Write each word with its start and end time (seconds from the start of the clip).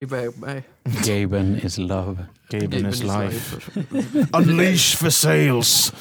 iväg. 0.00 0.62
Gaben 1.04 1.56
is 1.60 1.78
love. 1.78 2.24
Gaben 2.50 2.86
is 2.86 3.00
Gaben 3.02 3.28
life. 3.30 3.56
Unleash 4.32 4.96
for 4.96 5.10
sales. 5.10 5.92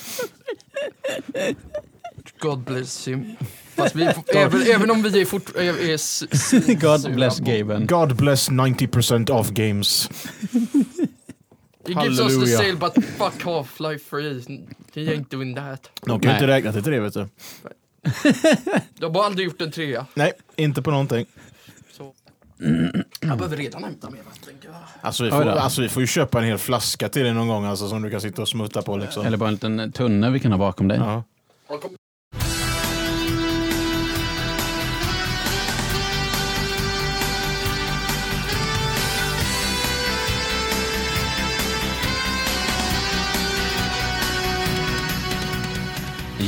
God 2.40 2.60
bless 2.66 3.08
him. 3.08 3.36
Fast 3.76 3.96
vi, 3.96 4.04
även, 4.36 4.62
även 4.62 4.92
om 4.92 5.02
vi 5.04 5.22
är, 5.22 5.26
fort, 5.26 5.56
är, 5.56 5.90
är 5.90 5.94
s- 5.96 6.24
s- 6.32 6.52
God 6.82 7.02
sura 7.02 7.14
bless 7.14 7.40
på- 7.40 7.46
Gaben. 7.46 7.88
God 7.88 8.16
bless 8.16 8.50
90% 8.50 9.30
of 9.32 9.50
games. 9.52 10.10
He 11.88 11.94
gives 12.04 12.08
us 12.08 12.18
the 12.18 12.24
Halleluja. 12.24 12.58
sale 12.58 12.74
but 12.76 12.94
fuck 13.06 13.44
Half-Life 13.44 14.10
3. 14.10 14.60
He 14.94 15.02
ain't 15.16 15.30
doing 15.30 15.56
that. 15.56 15.90
De 16.02 16.20
kan 16.20 16.22
ju 16.22 16.28
Nej. 16.28 16.36
inte 16.36 16.48
räkna 16.48 16.72
till 16.82 16.92
det 16.92 17.00
vet 17.00 17.14
du. 17.14 17.28
De 19.00 19.16
har 19.16 19.24
aldrig 19.26 19.46
gjort 19.48 19.62
en 19.62 19.72
trea. 19.72 20.06
Nej, 20.14 20.32
inte 20.56 20.82
på 20.82 20.92
någonting. 20.92 21.26
Jag 23.22 23.38
behöver 23.38 23.58
redan 23.58 23.84
hämta 23.84 24.10
mer 24.10 24.20
vatten. 24.20 24.54
Alltså 25.02 25.24
vi, 25.24 25.30
Oj 25.30 25.34
får, 25.34 25.46
då. 25.46 25.52
alltså 25.52 25.82
vi 25.82 25.90
får 25.90 26.02
ju 26.02 26.08
köpa 26.08 26.40
en 26.40 26.46
hel 26.46 26.58
flaska 26.58 27.10
till 27.10 27.24
dig 27.24 27.34
någon 27.34 27.48
gång 27.48 27.66
alltså, 27.66 27.90
som 27.90 28.02
du 28.02 28.12
kan 28.12 28.22
sitta 28.22 28.42
och 28.42 28.50
smutta 28.50 28.82
på 28.82 28.98
liksom. 28.98 29.26
Eller 29.26 29.38
bara 29.38 29.48
en 29.48 29.54
liten 29.54 29.92
tunna 29.92 30.30
vi 30.30 30.40
kan 30.40 30.52
ha 30.52 30.60
bakom 30.60 30.88
dig. 30.88 30.98
Ja. 30.98 31.24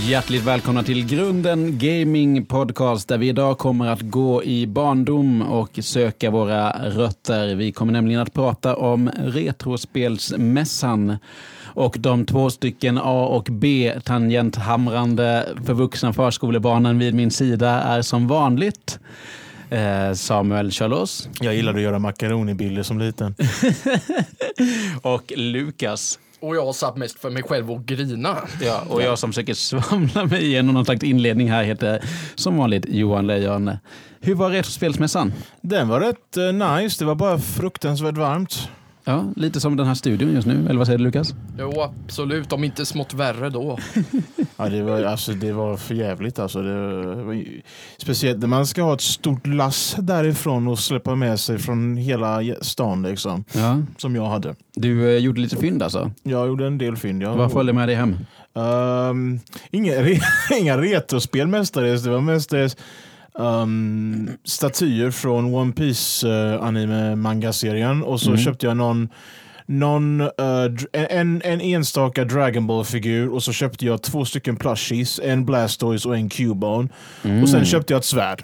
Hjärtligt 0.08 0.44
välkomna 0.44 0.84
till 0.84 1.08
Grunden 1.08 1.78
Gaming 1.78 2.46
Podcast 2.46 3.08
där 3.08 3.18
vi 3.18 3.30
idag 3.30 3.58
kommer 3.58 3.88
att 3.88 4.02
gå 4.02 4.44
i 4.44 4.68
barndom 4.68 5.42
och 5.42 5.80
söka 5.82 6.30
våra 6.30 6.90
rötter. 6.90 7.56
Vi 7.56 7.72
kommer 7.72 7.94
nämligen 7.94 8.22
att 8.22 8.34
prata 8.34 8.76
om 8.76 9.10
Retrospelsmässan 9.18 11.18
och 11.64 11.96
de 12.00 12.26
två 12.26 12.50
stycken 12.50 12.98
A 12.98 13.26
och 13.26 13.48
B 13.52 13.94
tangenthamrande 14.04 15.48
förvuxna 15.66 16.14
förskolebarnen 16.14 17.00
vid 17.00 17.14
min 17.14 17.32
sida 17.32 17.70
är 17.70 18.02
som 18.02 18.28
vanligt 18.28 19.00
eh, 19.70 20.14
Samuel 20.14 20.72
Charlos 20.72 21.30
Jag 21.40 21.56
gillade 21.56 21.78
att 21.78 21.84
göra 21.84 22.00
makaronibilder 22.00 22.84
som 22.84 23.00
liten. 23.00 23.36
och 25.02 25.34
Lukas. 25.36 26.20
Och 26.42 26.56
jag 26.56 26.76
satt 26.76 26.98
mest 26.98 27.20
för 27.20 27.30
mig 27.30 27.44
själv 27.44 27.72
och 27.72 27.86
grina. 27.86 28.38
Ja, 28.62 28.84
och 28.90 29.02
jag 29.02 29.20
som 29.20 29.30
försöker 29.30 29.54
svamla 29.54 30.26
mig 30.26 30.46
igenom 30.46 30.74
någon 30.74 30.86
slags 30.86 31.04
inledning 31.04 31.52
här 31.52 31.64
heter 31.64 32.04
som 32.36 32.58
vanligt 32.58 32.86
Johan 32.90 33.28
Lejon. 33.28 33.72
Hur 34.20 34.36
var 34.36 34.50
Retrospelsmässan? 34.50 35.34
Den 35.62 35.88
var 35.88 36.00
rätt 36.00 36.38
eh, 36.38 36.54
nice, 36.54 37.02
det 37.04 37.06
var 37.06 37.16
bara 37.16 37.40
fruktansvärt 37.40 38.18
varmt. 38.18 38.70
Ja, 39.12 39.26
lite 39.36 39.60
som 39.60 39.78
den 39.78 39.88
här 39.88 39.96
studion 39.96 40.34
just 40.34 40.48
nu, 40.48 40.66
eller 40.66 40.78
vad 40.78 40.88
säger 40.88 41.00
du 41.00 41.04
Lukas? 41.04 41.34
Jo, 41.60 41.82
absolut. 41.82 42.54
Om 42.54 42.64
inte 42.64 42.86
smått 42.86 43.14
värre 43.14 43.50
då. 43.50 43.80
Ja, 44.58 44.70
det, 44.70 44.82
var, 44.82 45.04
alltså, 45.04 45.32
det 45.32 45.52
var 45.52 45.78
för 45.78 45.96
jävligt 45.96 46.40
alltså. 46.40 46.62
Det 46.62 47.24
var, 47.24 47.44
speciellt 47.98 48.40
när 48.40 48.48
man 48.48 48.68
ska 48.68 48.84
ha 48.84 48.94
ett 48.94 49.02
stort 49.02 49.48
lass 49.48 49.96
därifrån 50.00 50.68
och 50.68 50.80
släppa 50.80 51.16
med 51.16 51.40
sig 51.40 51.60
från 51.60 51.98
hela 51.98 52.42
stan 52.62 53.04
liksom. 53.04 53.44
Ja. 53.52 53.82
Som 53.98 54.16
jag 54.16 54.26
hade. 54.26 54.56
Du 54.76 55.10
eh, 55.10 55.18
gjorde 55.18 55.42
lite 55.42 55.58
fynd 55.58 55.84
alltså. 55.84 56.12
Jag 56.24 56.48
gjorde 56.48 56.68
en 56.68 56.78
del 56.78 56.98
fynd. 56.98 57.24
Ja. 57.24 57.36
Vad 57.36 57.52
följde 57.52 57.74
med 57.74 57.88
dig 57.88 57.96
hem? 57.96 58.18
Um, 58.54 59.40
inga, 59.72 59.94
re, 59.94 60.20
inga 60.60 60.78
retrospel 60.78 61.48
mestadels. 61.48 62.04
Det 62.04 62.10
var 62.10 62.22
mestadels 62.22 62.78
um, 63.34 64.30
statyer 64.44 65.12
från 65.12 65.54
One 65.56 65.74
Piece 65.74 66.28
uh, 66.28 66.64
anime 66.64 67.16
manga-serien. 67.16 68.04
Och 68.04 68.20
så 68.22 68.30
Mm. 68.30 68.42
köpte 68.42 68.66
jag 68.66 68.78
någon, 68.78 69.10
någon 69.66 70.22
uh, 70.22 70.30
en, 70.94 71.42
en 71.46 71.62
enstaka 71.62 72.26
Dragon 72.26 72.68
Ball-figur 72.68 73.30
och 73.34 73.44
så 73.44 73.54
köpte 73.54 73.86
jag 73.86 74.02
två 74.02 74.26
stycken 74.26 74.56
plushies. 74.56 75.20
En 75.24 75.46
Blastoise 75.46 76.08
och 76.08 76.16
en 76.16 76.30
Cubone. 76.30 76.90
Mm. 77.24 77.44
Och 77.44 77.50
sen 77.50 77.66
köpte 77.66 77.94
jag 77.94 78.00
ett 78.00 78.06
svärd. 78.06 78.44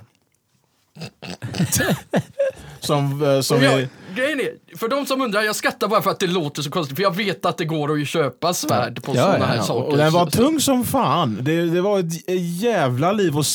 som 2.80 3.22
uh, 3.22 3.42
som 3.42 3.62
jag, 3.64 3.74
är, 3.82 3.90
grejen 4.16 4.40
är, 4.40 4.67
för 4.78 4.88
de 4.88 5.06
som 5.06 5.22
undrar, 5.22 5.42
jag 5.42 5.56
skrattar 5.56 5.88
bara 5.88 6.02
för 6.02 6.12
att 6.12 6.20
det 6.20 6.28
låter 6.28 6.62
så 6.62 6.70
konstigt. 6.70 6.96
För 6.98 7.04
jag 7.04 7.16
vet 7.16 7.46
att 7.46 7.58
det 7.58 7.66
går 7.66 7.92
att 8.02 8.08
köpa 8.08 8.54
svärd 8.54 9.04
på 9.04 9.12
Ja, 9.16 9.22
sådana 9.22 9.40
ja, 9.40 9.46
här 9.46 9.56
ja. 9.56 9.64
saker. 9.64 9.92
Och 9.92 9.98
den 9.98 10.14
var 10.14 10.26
tung 10.26 10.60
som 10.60 10.84
fan. 10.86 11.38
Det, 11.42 11.62
det 11.62 11.82
var 11.82 12.00
ett 12.00 12.30
jävla 12.62 13.12
liv 13.12 13.38
att 13.38 13.46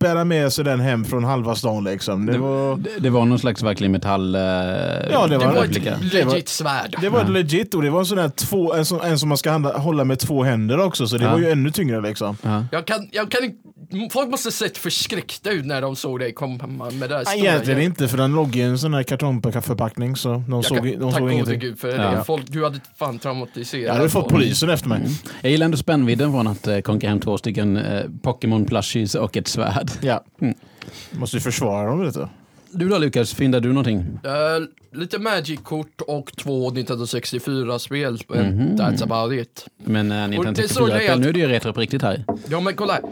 bära 0.00 0.24
med 0.24 0.52
sig 0.52 0.64
den 0.64 0.80
hem 0.80 1.04
från 1.04 1.24
halva 1.24 1.54
stan 1.54 1.84
liksom. 1.84 2.26
Det 2.26 2.38
var, 2.38 2.76
Det, 2.76 2.90
det 2.98 3.10
var 3.10 3.24
någon 3.24 3.38
slags 3.38 3.62
verkligen 3.62 3.92
metall... 3.92 4.34
Eh, 4.34 4.40
Ja, 4.40 5.26
det 5.26 5.38
Det 5.38 5.46
var 5.46 5.64
ett 5.64 5.74
Det 6.12 6.24
var- 6.24 6.32
legit 6.32 6.48
svärd. 6.48 6.96
det 7.00 7.08
var 7.08 7.20
ett 7.20 7.30
legit 7.30 7.74
och 7.74 7.82
det 7.82 7.90
var 7.90 8.00
en 8.00 8.06
sån 8.06 8.16
där 8.18 8.28
två, 8.28 8.74
en, 8.74 8.84
som, 8.84 9.00
en 9.00 9.18
som 9.18 9.28
man 9.28 9.38
ska 9.38 9.50
handa, 9.50 9.78
hålla 9.78 10.04
med 10.04 10.18
två 10.18 10.42
händer 10.42 10.80
också. 10.80 11.06
Så 11.08 11.16
det 11.18 11.24
Ja. 11.24 11.30
var 11.32 11.38
ju 11.38 11.50
ännu 11.50 11.70
tyngre 11.70 12.00
liksom. 12.00 12.36
Ja. 12.42 12.64
Jag 12.72 12.86
kan, 12.86 13.08
jag 13.12 13.30
kan 13.30 13.44
inte, 13.44 13.58
folk 14.12 14.28
måste 14.30 14.46
ha 14.46 14.52
sett 14.52 14.78
förskräckta 14.78 15.50
ut 15.50 15.66
när 15.66 15.80
de 15.82 15.96
såg 15.96 16.18
dig 16.20 16.32
komma 16.34 16.90
med 16.90 17.10
det 17.10 17.16
Nej, 17.16 17.24
stora 17.26 17.36
egentligen 17.36 17.80
inte 17.80 18.08
för 18.08 18.16
den 18.16 18.32
låg 18.32 18.56
i 18.56 18.60
en 18.62 18.78
sån 18.78 18.94
här 18.94 19.02
kartongförpackning 19.02 20.16
så 20.16 20.44
de 20.48 20.61
Jag 20.62 20.68
såg, 20.68 20.78
kan, 20.78 20.86
de 20.86 20.98
tack 21.00 21.12
såg 21.12 21.20
gode 21.20 21.32
ingenting. 21.32 21.58
gud 21.60 21.78
för 21.78 21.88
Ja. 21.88 22.10
det. 22.10 22.24
Folk, 22.24 22.44
du 22.48 22.64
hade 22.64 22.80
fan 22.96 23.18
traumatiserat 23.18 23.86
Jag 23.86 23.94
hade 23.94 24.08
fått 24.08 24.28
polisen 24.28 24.70
efter 24.70 24.88
mig. 24.88 25.00
Jag 25.42 25.50
gillar 25.52 25.64
ändå 25.64 25.76
spännvidden 25.76 26.32
från 26.32 26.46
att 26.46 26.66
eh, 26.66 26.78
konka 26.80 27.08
hem 27.08 27.20
två 27.20 27.38
stycken 27.38 27.76
eh, 27.76 28.02
Pokémon 28.22 28.64
plushies 28.64 29.14
och 29.14 29.36
ett 29.36 29.48
svärd. 29.48 29.90
Ja. 30.00 30.24
Mm. 30.40 30.54
Måste 31.10 31.36
ju 31.36 31.40
försvara 31.40 31.86
dem 31.90 32.04
lite. 32.04 32.28
Du 32.74 32.88
då 32.88 32.98
Lukas, 32.98 33.34
fyndade 33.34 33.68
du 33.68 33.72
någonting? 33.72 33.98
Eh, 34.24 34.98
lite 34.98 35.18
Magic-kort 35.18 36.00
och 36.06 36.32
två 36.36 36.70
Nintendo 36.70 37.04
64-spel. 37.04 38.18
Mhm. 38.28 38.76
That's 38.76 39.02
about 39.02 39.32
it. 39.40 39.66
Men 39.84 40.12
äh, 40.12 40.28
Nintendo 40.28 40.62
det 40.62 40.68
sorgliga 40.68 40.96
är 40.96 41.00
64-spel, 41.00 41.14
att- 41.14 41.20
nu 41.20 41.28
är 41.28 41.32
det 41.32 41.38
ju 41.38 41.46
retro 41.48 41.72
på 41.72 41.80
riktigt 41.80 42.02
här. 42.02 42.24
Ja 42.48 42.60
men 42.60 42.74
kolla 42.74 42.92
här. 42.92 43.02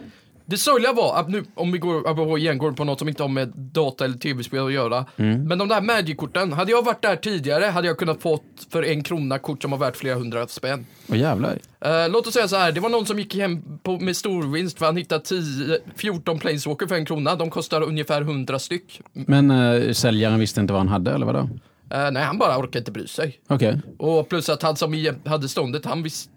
Det 0.50 0.56
sorgliga 0.58 0.92
var 0.92 1.16
att 1.20 1.28
nu, 1.28 1.44
om 1.54 1.72
vi 1.72 1.78
går, 1.78 2.08
apropå 2.08 2.38
igen, 2.38 2.58
går 2.58 2.72
på 2.72 2.84
något 2.84 2.98
som 2.98 3.08
inte 3.08 3.22
har 3.22 3.28
med 3.28 3.48
data 3.56 4.04
eller 4.04 4.18
tv-spel 4.18 4.66
att 4.66 4.72
göra. 4.72 5.04
Mm. 5.16 5.48
Men 5.48 5.58
de 5.58 5.68
där 5.68 5.80
Magic-korten, 5.80 6.52
hade 6.52 6.70
jag 6.70 6.84
varit 6.84 7.02
där 7.02 7.16
tidigare 7.16 7.64
hade 7.64 7.86
jag 7.86 7.98
kunnat 7.98 8.22
fått 8.22 8.42
för 8.70 8.82
en 8.82 9.02
krona 9.02 9.38
kort 9.38 9.62
som 9.62 9.70
var 9.70 9.78
värt 9.78 9.96
flera 9.96 10.14
hundra 10.14 10.46
spänn. 10.46 10.86
Åh 11.08 11.18
jävlar. 11.18 11.58
Eh, 11.80 12.08
låt 12.08 12.26
oss 12.26 12.34
säga 12.34 12.48
så 12.48 12.56
här, 12.56 12.72
det 12.72 12.80
var 12.80 12.88
någon 12.88 13.06
som 13.06 13.18
gick 13.18 13.34
hem 13.34 13.78
på, 13.82 13.98
med 13.98 14.16
storvinst 14.16 14.78
för 14.78 14.86
han 14.86 14.96
hittade 14.96 15.24
10, 15.24 15.78
14 15.96 16.38
Planeswalker 16.38 16.86
för 16.86 16.94
en 16.94 17.04
krona. 17.06 17.34
De 17.34 17.50
kostar 17.50 17.82
ungefär 17.82 18.22
100 18.22 18.58
styck. 18.58 19.00
Men 19.12 19.50
äh, 19.50 19.92
säljaren 19.92 20.40
visste 20.40 20.60
inte 20.60 20.72
vad 20.72 20.80
han 20.80 20.88
hade, 20.88 21.10
eller 21.12 21.26
vadå? 21.26 21.48
Eh, 21.90 22.10
nej, 22.10 22.22
han 22.22 22.38
bara 22.38 22.58
orkade 22.58 22.78
inte 22.78 22.92
bry 22.92 23.06
sig. 23.06 23.38
Okej, 23.46 23.80
Och 23.98 24.28
plus 24.28 24.48
att 24.48 24.62
han 24.62 24.76
som 24.76 25.14
hade 25.24 25.48
ståndet, 25.48 25.84
han 25.84 26.02
visste 26.02 26.30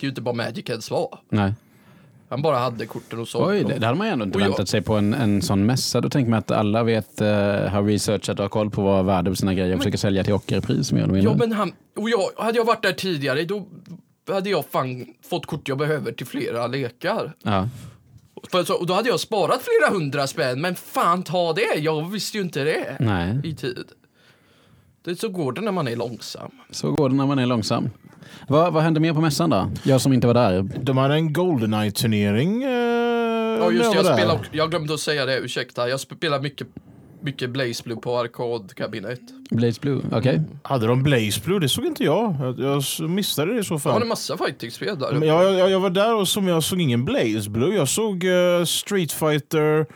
ju 0.00 0.08
inte 0.08 0.20
vad 0.20 0.34
Magic 0.34 0.64
ens 0.68 0.90
var. 0.90 1.18
nej. 1.28 1.54
Han 2.28 2.42
bara 2.42 2.58
hade 2.58 2.86
korten 2.86 3.18
och 3.18 3.28
så. 3.28 3.48
Oj, 3.48 3.64
det, 3.64 3.78
det 3.78 3.86
hade 3.86 3.98
man 3.98 4.06
ju 4.06 4.12
ändå 4.12 4.24
inte 4.24 4.38
Och 4.38 4.42
jag- 4.42 4.48
väntat 4.48 4.68
sig 4.68 4.82
på 4.82 4.94
en, 4.94 5.14
en 5.14 5.42
sån 5.42 5.66
mässa. 5.66 6.00
Då 6.00 6.10
tänker 6.10 6.30
man 6.30 6.38
att 6.38 6.50
alla 6.50 6.82
vet, 6.82 7.20
uh, 7.20 7.26
har 7.28 7.82
researchat 7.82 8.38
och 8.38 8.44
har 8.44 8.48
koll 8.48 8.70
på 8.70 8.82
vad 8.82 9.04
värde 9.04 9.30
på 9.30 9.36
sina 9.36 9.54
grejer 9.54 9.74
och 9.74 9.80
försöker 9.80 9.98
sälja 9.98 10.24
till 10.24 10.32
ockerpris 10.32 10.92
mer 10.92 11.02
eller 11.02 11.12
mindre. 11.12 11.30
Ja 11.32 11.36
men 11.38 11.52
han, 11.52 11.72
och 11.96 12.10
jag, 12.10 12.44
hade 12.44 12.58
jag 12.58 12.64
varit 12.64 12.82
där 12.82 12.92
tidigare 12.92 13.44
då 13.44 13.66
hade 14.28 14.50
jag 14.50 14.64
fan 14.70 15.06
fått 15.30 15.46
kort 15.46 15.68
jag 15.68 15.78
behöver 15.78 16.12
till 16.12 16.26
flera 16.26 16.66
lekar. 16.66 17.32
Ja. 17.42 17.68
För 18.50 18.64
så, 18.64 18.74
och 18.74 18.86
då 18.86 18.94
hade 18.94 19.08
jag 19.08 19.20
sparat 19.20 19.60
flera 19.62 19.98
hundra 19.98 20.26
spänn, 20.26 20.60
men 20.60 20.74
fan 20.74 21.22
ta 21.22 21.52
det, 21.52 21.78
jag 21.78 22.10
visste 22.10 22.36
ju 22.38 22.42
inte 22.44 22.64
det 22.64 22.96
Nej, 23.00 23.40
i 23.44 23.54
tid. 23.54 23.84
Det 25.04 25.16
så 25.16 25.28
går 25.28 25.52
det 25.52 25.60
när 25.60 25.72
man 25.72 25.88
är 25.88 25.96
långsam. 25.96 26.50
så 26.70 26.92
går 26.92 27.08
det 27.08 27.14
när 27.14 27.26
man 27.26 27.38
är 27.38 27.46
långsam. 27.46 27.90
Vad, 28.48 28.72
vad 28.72 28.82
hände 28.82 29.00
mer 29.00 29.12
på 29.12 29.20
mässan 29.20 29.50
då? 29.50 29.70
Jag 29.82 30.00
som 30.00 30.12
inte 30.12 30.26
var 30.26 30.34
där. 30.34 30.62
De 30.82 30.96
hade 30.96 31.14
en 31.14 31.32
Goldeneye-turnering. 31.32 32.62
Eh, 32.62 32.70
Ja 33.60 33.70
just 33.70 33.90
det, 33.92 33.96
jag, 33.96 34.02
var 34.04 34.10
där. 34.10 34.18
spelar, 34.18 34.38
jag 34.52 34.70
glömde 34.70 34.94
att 34.94 35.00
säga 35.00 35.26
det, 35.26 35.38
ursäkta. 35.38 35.88
Jag 35.88 36.00
spelar 36.00 36.40
mycket, 36.40 36.66
mycket 37.20 37.50
Blaze 37.50 37.82
Blue 37.84 37.96
på 37.96 38.18
arkadkabinett. 38.18 39.20
Blaze 39.50 39.80
Blue, 39.80 40.00
okej. 40.12 40.40
Hade 40.62 40.86
de 40.86 41.02
Blaze 41.02 41.40
Blue? 41.44 41.60
Det 41.60 41.68
såg 41.68 41.84
inte 41.86 42.04
jag. 42.04 42.34
Jag, 42.58 42.60
jag 43.00 43.10
missade 43.10 43.54
det 43.54 43.60
i 43.60 43.64
så 43.64 43.74
Jag 43.74 43.78
hade 43.80 43.98
fall. 44.00 44.08
massa 44.08 44.36
fighting-spel 44.36 44.98
där. 44.98 45.12
Men 45.12 45.28
jag, 45.28 45.54
jag, 45.58 45.70
jag 45.70 45.80
var 45.80 45.90
där 45.90 46.14
och 46.14 46.28
som 46.28 46.48
jag 46.48 46.62
såg 46.62 46.80
ingen 46.80 47.04
Blaze 47.04 47.50
Blue. 47.50 47.74
Jag 47.76 47.88
såg 47.88 48.24
eh, 48.24 48.64
Street 48.64 49.12
Fighter, 49.12 49.86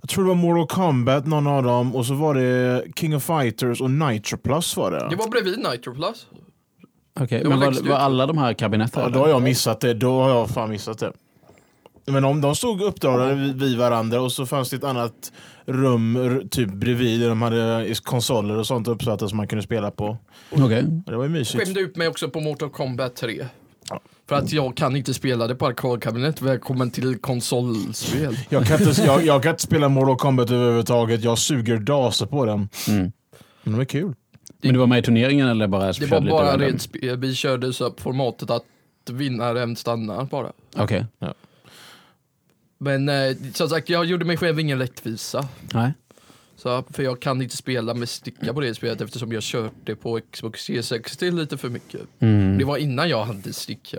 jag 0.00 0.08
tror 0.10 0.24
det 0.24 0.28
var 0.28 0.34
Mortal 0.34 0.66
Kombat, 0.76 1.26
någon 1.26 1.46
av 1.46 1.62
dem. 1.62 1.96
Och 1.96 2.06
så 2.06 2.14
var 2.14 2.34
det 2.34 2.84
King 2.96 3.16
of 3.16 3.22
Fighters 3.24 3.80
och 3.80 3.90
Nitro 3.90 4.36
Plus 4.38 4.76
var 4.76 4.90
det. 4.90 5.06
Det 5.10 5.16
var 5.16 5.28
bredvid 5.28 5.58
Nitro 5.58 5.94
Plus. 5.94 6.26
Okej, 7.20 7.42
var 7.44 7.50
Men 7.50 7.60
var, 7.60 7.88
var 7.88 7.96
alla 7.96 8.26
de 8.26 8.38
här 8.38 8.54
kabinetten? 8.54 9.02
Ja, 9.02 9.08
då 9.08 9.18
har 9.18 9.28
jag 9.28 9.42
missat 9.42 9.80
det. 9.80 9.94
Då 9.94 10.22
har 10.22 10.30
jag 10.30 10.50
fan 10.50 10.70
missat 10.70 10.98
det. 10.98 11.12
Men 12.06 12.24
om 12.24 12.40
de 12.40 12.54
stod 12.54 12.82
uppdragade 12.82 13.34
vid, 13.34 13.60
vid 13.60 13.78
varandra 13.78 14.20
och 14.20 14.32
så 14.32 14.46
fanns 14.46 14.70
det 14.70 14.76
ett 14.76 14.84
annat 14.84 15.32
rum 15.66 16.42
typ 16.50 16.68
bredvid 16.72 17.20
där 17.20 17.28
de 17.28 17.42
hade 17.42 17.94
konsoler 18.02 18.58
och 18.58 18.66
sånt 18.66 18.88
uppsatta 18.88 19.28
som 19.28 19.36
man 19.36 19.48
kunde 19.48 19.62
spela 19.62 19.90
på. 19.90 20.16
Okej. 20.50 20.84
Det 21.06 21.16
var 21.16 21.24
ju 21.24 21.30
mysigt. 21.30 21.64
Skämde 21.64 21.80
ut 21.80 21.96
mig 21.96 22.08
också 22.08 22.28
på 22.28 22.40
Mortal 22.40 22.70
Kombat 22.70 23.16
3. 23.16 23.46
För 24.28 24.36
att 24.36 24.52
jag 24.52 24.76
kan 24.76 24.96
inte 24.96 25.14
spela 25.14 25.46
det 25.46 25.54
på 25.54 25.66
arkadkabinett 25.66 26.42
välkommen 26.42 26.90
till 26.90 27.18
konsolspel. 27.18 28.38
Jag 28.48 28.66
kan, 28.66 28.82
inte, 28.82 29.02
jag, 29.02 29.24
jag 29.26 29.42
kan 29.42 29.50
inte 29.50 29.62
spela 29.62 29.88
Mortal 29.88 30.16
Kombat 30.16 30.50
överhuvudtaget. 30.50 31.24
Jag 31.24 31.38
suger 31.38 31.78
daser 31.78 32.26
på 32.26 32.44
den. 32.44 32.68
Mm. 32.88 33.12
Men 33.62 33.72
de 33.72 33.80
är 33.80 33.84
kul. 33.84 34.14
Men 34.60 34.72
du 34.72 34.78
var 34.78 34.86
med 34.86 34.98
i 34.98 35.02
turneringen 35.02 35.48
eller 35.48 35.66
bara 35.66 35.92
Det 35.92 36.06
var 36.06 36.20
bara 36.20 36.58
rent 36.58 36.82
spel. 36.82 37.16
Vi 37.16 37.34
körde 37.34 37.72
så 37.72 37.94
formatet 37.98 38.50
att 38.50 38.64
vinnaren 39.10 39.76
stannar 39.76 40.24
bara. 40.24 40.52
Okej. 40.76 41.06
Men 42.78 43.08
eh, 43.08 43.36
som 43.52 43.68
sagt, 43.68 43.88
jag 43.88 44.04
gjorde 44.04 44.24
mig 44.24 44.36
själv 44.36 44.60
ingen 44.60 44.78
rättvisa. 44.78 45.48
Nej. 45.74 45.92
Så, 46.56 46.84
för 46.90 47.02
jag 47.02 47.20
kan 47.20 47.42
inte 47.42 47.56
spela 47.56 47.94
med 47.94 48.08
sticka 48.08 48.54
på 48.54 48.60
det 48.60 48.74
spelet 48.74 49.00
eftersom 49.00 49.32
jag 49.32 49.42
kört 49.42 49.72
det 49.84 49.96
på 49.96 50.20
Xbox 50.30 50.66
360 50.66 51.30
lite 51.30 51.56
för 51.56 51.68
mycket. 51.68 52.00
Mm. 52.18 52.58
Det 52.58 52.64
var 52.64 52.76
innan 52.76 53.08
jag 53.08 53.24
hade 53.24 53.52
sticka. 53.52 53.98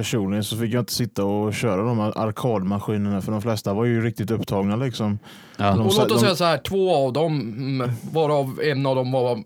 Personligen 0.00 0.44
så 0.44 0.56
fick 0.56 0.74
jag 0.74 0.80
inte 0.82 0.92
sitta 0.92 1.24
och 1.24 1.54
köra 1.54 1.82
de 1.82 1.98
här 1.98 2.12
arkadmaskinerna 2.18 3.20
för 3.22 3.32
de 3.32 3.42
flesta 3.42 3.74
var 3.74 3.84
ju 3.84 4.00
riktigt 4.04 4.30
upptagna 4.30 4.76
liksom. 4.76 5.18
Ja. 5.56 5.64
De 5.70 5.80
Och 5.80 5.84
låt 5.84 5.98
oss 5.98 6.08
de- 6.08 6.18
säga 6.20 6.36
så 6.36 6.44
här, 6.44 6.58
två 6.58 6.94
av 6.96 7.12
dem, 7.12 7.40
mm, 7.40 7.90
varav 8.12 8.60
en 8.62 8.86
av 8.86 8.96
dem 8.96 9.12
var 9.12 9.42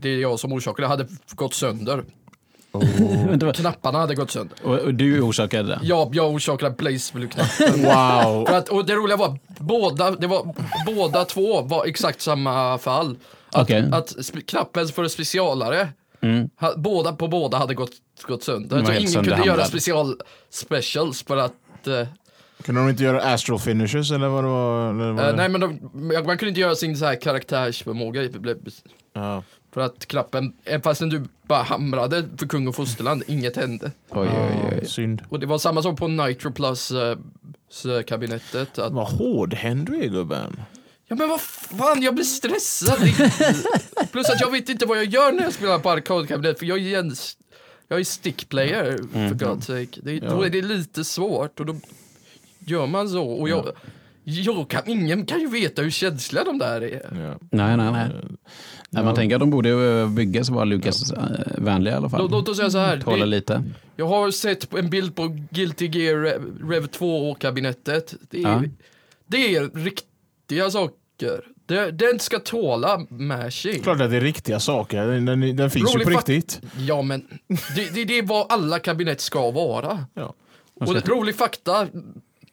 det 0.00 0.08
är 0.08 0.18
jag 0.18 0.38
som 0.38 0.52
orsakade, 0.52 0.88
hade 0.88 1.06
gått 1.34 1.54
sönder. 1.54 2.04
Vad- 3.40 3.56
Knapparna 3.56 3.98
hade 3.98 4.14
gått 4.14 4.30
sönder. 4.30 4.56
och, 4.64 4.78
och 4.78 4.94
du 4.94 5.20
orsakade 5.20 5.68
det? 5.68 5.78
Ja, 5.82 6.10
jag 6.12 6.30
orsakade 6.32 6.74
Blaze-knappen. 6.78 7.82
Wow! 7.82 8.46
För 8.46 8.58
att, 8.58 8.68
och 8.68 8.86
det 8.86 8.94
roliga 8.94 9.16
var, 9.16 9.38
båda, 9.58 10.10
det 10.10 10.26
var, 10.26 10.54
båda 10.86 11.24
två 11.24 11.62
var 11.62 11.84
exakt 11.86 12.20
samma 12.20 12.78
fall. 12.78 13.16
Att, 13.52 13.62
Okej. 13.62 13.88
att 13.92 14.14
knappen 14.46 14.88
för 14.88 15.08
specialare, 15.08 15.88
Mm. 16.24 16.48
ha, 16.60 16.74
båda 16.76 17.12
på 17.12 17.28
båda 17.28 17.58
hade 17.58 17.74
gått, 17.74 17.92
gått 18.26 18.42
sönder. 18.42 18.84
Så 18.84 18.92
helt 18.92 19.10
ingen 19.10 19.24
kunde 19.24 19.46
göra 19.46 19.64
special 19.64 20.20
specials 20.50 21.22
för 21.22 21.36
att 21.36 21.86
eh, 21.86 22.06
Kunde 22.62 22.80
de 22.80 22.88
inte 22.90 23.04
göra 23.04 23.22
astral 23.22 23.58
finishes 23.58 24.10
eller 24.10 24.28
vad 24.28 24.44
det 24.44 24.48
var? 24.48 24.90
Eller 24.90 25.12
vad 25.12 25.24
Eh, 25.24 25.30
det- 25.30 25.36
nej 25.36 25.48
men 25.48 25.60
de, 25.60 25.80
man 26.26 26.38
kunde 26.38 26.48
inte 26.48 26.60
göra 26.60 26.74
sin 26.74 26.96
så 26.96 27.04
här 27.04 27.20
karaktärsförmåga 27.20 28.22
för 29.74 29.80
att 29.80 30.06
knappen, 30.06 30.52
även 30.64 30.82
fastän 30.82 31.08
du 31.08 31.22
bara 31.42 31.62
hamrade 31.62 32.24
för 32.36 32.46
kung 32.46 32.68
och 32.68 32.74
fosterland, 32.74 33.22
inget 33.26 33.56
hände. 33.56 33.90
Oj, 34.10 34.28
oj, 34.30 34.68
oj. 34.72 34.78
Ja, 34.82 34.88
synd. 34.88 35.22
Och 35.28 35.40
det 35.40 35.46
var 35.46 35.58
samma 35.58 35.82
sak 35.82 35.98
på 35.98 36.08
Nitro 36.08 36.52
Plus 36.52 36.90
eh, 36.90 38.02
kabinettet. 38.06 38.78
Att, 38.78 38.92
Vad 38.92 39.06
hårdhänd 39.08 39.86
du 39.86 40.02
är 40.02 40.08
gubben. 40.08 40.56
Ja 41.14 41.18
men 41.18 41.28
vad 41.28 41.40
fan, 41.40 42.02
jag 42.02 42.14
blir 42.14 42.24
stressad. 42.24 42.98
Plus 44.12 44.30
att 44.30 44.40
jag 44.40 44.50
vet 44.50 44.68
inte 44.68 44.86
vad 44.86 44.98
jag 44.98 45.04
gör 45.04 45.32
när 45.32 45.42
jag 45.42 45.52
spelar 45.52 45.78
på 45.78 45.90
arkadkabinett 45.90 46.58
för 46.58 46.66
jag 46.66 46.78
är 46.78 46.98
en, 46.98 47.14
jag 47.88 48.00
är 48.00 48.04
stickplayer 48.04 48.96
för 49.12 49.34
God's 49.46 49.60
sake. 49.60 50.00
Det, 50.02 50.20
Då 50.20 50.26
Ja. 50.26 50.46
är 50.46 50.50
det 50.50 50.62
lite 50.62 51.04
svårt 51.04 51.60
och 51.60 51.66
då 51.66 51.76
gör 52.58 52.86
man 52.86 53.08
så. 53.08 53.24
Och 53.24 53.48
jag, 53.48 53.68
jag 54.24 54.70
kan, 54.70 54.82
ingen 54.86 55.26
kan 55.26 55.40
ju 55.40 55.48
veta 55.48 55.82
hur 55.82 55.90
känsliga 55.90 56.44
de 56.44 56.58
där 56.58 56.80
är. 56.80 57.02
Ja. 57.20 57.38
Nej, 57.50 57.76
nej, 57.76 57.92
nej. 57.92 58.08
nej 58.90 59.04
man 59.04 59.14
tänker 59.14 59.36
att 59.36 59.40
de 59.40 59.50
borde 59.50 59.70
eh, 60.00 60.08
byggas 60.08 60.48
och 60.48 60.54
vara 60.54 60.64
Lucas-vänliga 60.64 61.94
i 61.94 61.96
alla 61.96 62.08
fall. 62.10 62.20
Låt, 62.22 62.30
låt 62.30 62.48
oss 62.48 62.56
säga 62.56 62.70
så 62.70 62.78
här. 62.78 63.00
Tåla 63.00 63.16
Det, 63.16 63.26
lite. 63.26 63.62
jag 63.96 64.06
har 64.06 64.30
sett 64.30 64.74
en 64.74 64.90
bild 64.90 65.16
på 65.16 65.36
Guilty 65.50 65.86
Gear 65.86 66.16
Rev- 66.16 66.70
Rev 66.70 66.86
2-kabinettet. 66.86 68.14
Det, 68.30 68.38
är- 68.38 68.42
Ja. 68.42 68.62
det 69.26 69.56
är 69.56 69.70
riktiga 69.84 70.70
saker. 70.70 70.96
Det, 71.66 71.90
den 71.90 72.18
ska 72.18 72.38
tåla 72.38 73.06
mashing. 73.08 73.82
Klart 73.82 74.00
att 74.00 74.10
det 74.10 74.16
är 74.16 74.20
riktiga 74.20 74.60
saker. 74.60 75.06
Den, 75.06 75.24
den, 75.24 75.56
den 75.56 75.70
finns 75.70 75.94
Rolig 75.94 76.06
ju 76.06 76.12
på 76.12 76.18
riktigt. 76.18 76.60
Ja, 76.78 77.02
men 77.02 77.26
det, 77.76 77.94
det, 77.94 78.04
det 78.04 78.18
är 78.18 78.22
vad 78.22 78.52
alla 78.52 78.78
kabinett 78.78 79.20
ska 79.20 79.50
vara. 79.50 80.06
Ja. 80.14 80.34
Och 80.74 80.94
det, 80.94 81.08
rolig 81.08 81.36
fakta, 81.36 81.88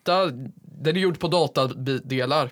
där, 0.03 0.49
den 0.81 0.95
är 0.97 1.01
gjord 1.01 1.19
på 1.19 1.27
datadelar. 1.27 2.49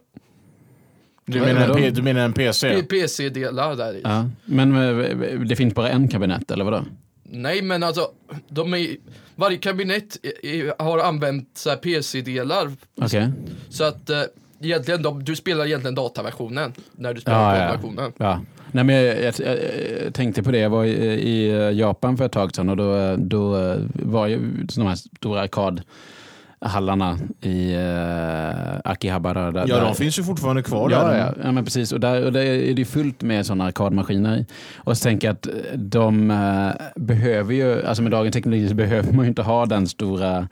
Du, 1.26 1.40
menar 1.40 1.78
en, 1.78 1.94
du 1.94 2.02
menar 2.02 2.22
en 2.22 2.32
Det 2.32 2.36
PC? 2.36 2.68
är 2.68 2.82
PC-delar 2.82 3.76
där 3.76 3.94
i. 3.94 4.02
Ja. 4.04 4.30
Men 4.46 4.76
eh, 4.76 5.40
det 5.40 5.56
finns 5.56 5.74
bara 5.74 5.90
en 5.90 6.08
kabinett, 6.08 6.52
eller 6.52 6.66
vadå? 6.66 6.86
Nej, 7.24 7.62
men 7.62 7.84
alltså, 7.84 8.12
de 8.50 8.74
är, 8.74 8.88
varje 9.36 9.58
kabinett 9.58 10.18
är, 10.24 10.46
är, 10.46 10.84
har 10.84 11.00
använt 11.00 11.50
så 11.54 11.76
PC-delar 11.76 12.72
Okej. 12.96 13.32
Så 13.70 13.84
att 13.84 14.10
eh, 14.10 14.22
egentligen, 14.62 15.02
de, 15.04 15.24
du 15.24 15.36
spelar 15.36 15.66
egentligen 15.66 15.96
dataversionen 15.96 16.74
när 16.96 17.14
du 17.14 17.22
spelar 17.22 17.56
Ja, 17.56 17.62
ja. 17.64 17.72
kodversionen. 17.72 18.12
Ja. 18.18 18.40
Nej, 18.72 18.84
men 18.84 18.96
jag, 18.96 19.06
jag, 19.24 19.34
jag, 19.46 19.58
jag 20.06 20.14
tänkte 20.14 20.44
på 20.44 20.52
det, 20.52 20.60
jag 20.60 20.70
var 20.70 20.86
i, 20.86 20.92
i 21.30 21.72
Japan 21.80 22.18
för 22.18 22.26
ett 22.26 22.32
tag 22.32 22.56
sedan 22.56 22.70
och 22.70 22.78
då, 22.78 23.16
då 23.18 23.76
var 23.94 24.28
ju 24.28 24.40
de 24.76 24.88
här 24.88 24.96
stora 24.96 25.42
arkadhallarna 25.42 27.18
i 27.42 27.76
uh, 27.76 28.80
Akihabara. 28.84 29.52
Där, 29.52 29.66
Ja, 29.68 29.76
där- 29.76 29.86
de 29.86 29.96
finns 29.96 30.20
ju 30.20 30.24
fortfarande 30.24 30.64
kvar 30.64 30.90
Ja, 30.92 31.04
där. 31.08 31.18
ja, 31.20 31.34
ja, 31.44 31.52
men 31.52 31.64
precis. 31.64 31.92
Och 31.92 32.00
där, 32.00 32.26
och 32.26 32.34
där 32.34 32.42
är 32.42 32.74
det 32.74 32.80
ju 32.82 32.86
fullt 32.86 33.22
med 33.22 33.46
sådana 33.46 33.66
arkadmaskiner. 33.66 34.46
Och 34.78 34.98
så 34.98 35.04
tänker 35.04 35.28
jag 35.28 35.34
att 35.34 35.48
de 35.76 36.32
eh, 36.32 36.70
behöver 36.96 37.54
ju, 37.54 37.86
alltså 37.86 38.04
med 38.04 38.12
dagens 38.12 38.34
teknologi 38.34 38.70
så 38.70 38.76
behöver 38.76 39.14
man 39.14 39.26
ju 39.26 39.30
inte 39.30 39.42
ha 39.42 39.66
den 39.66 39.88
stora 39.88 40.48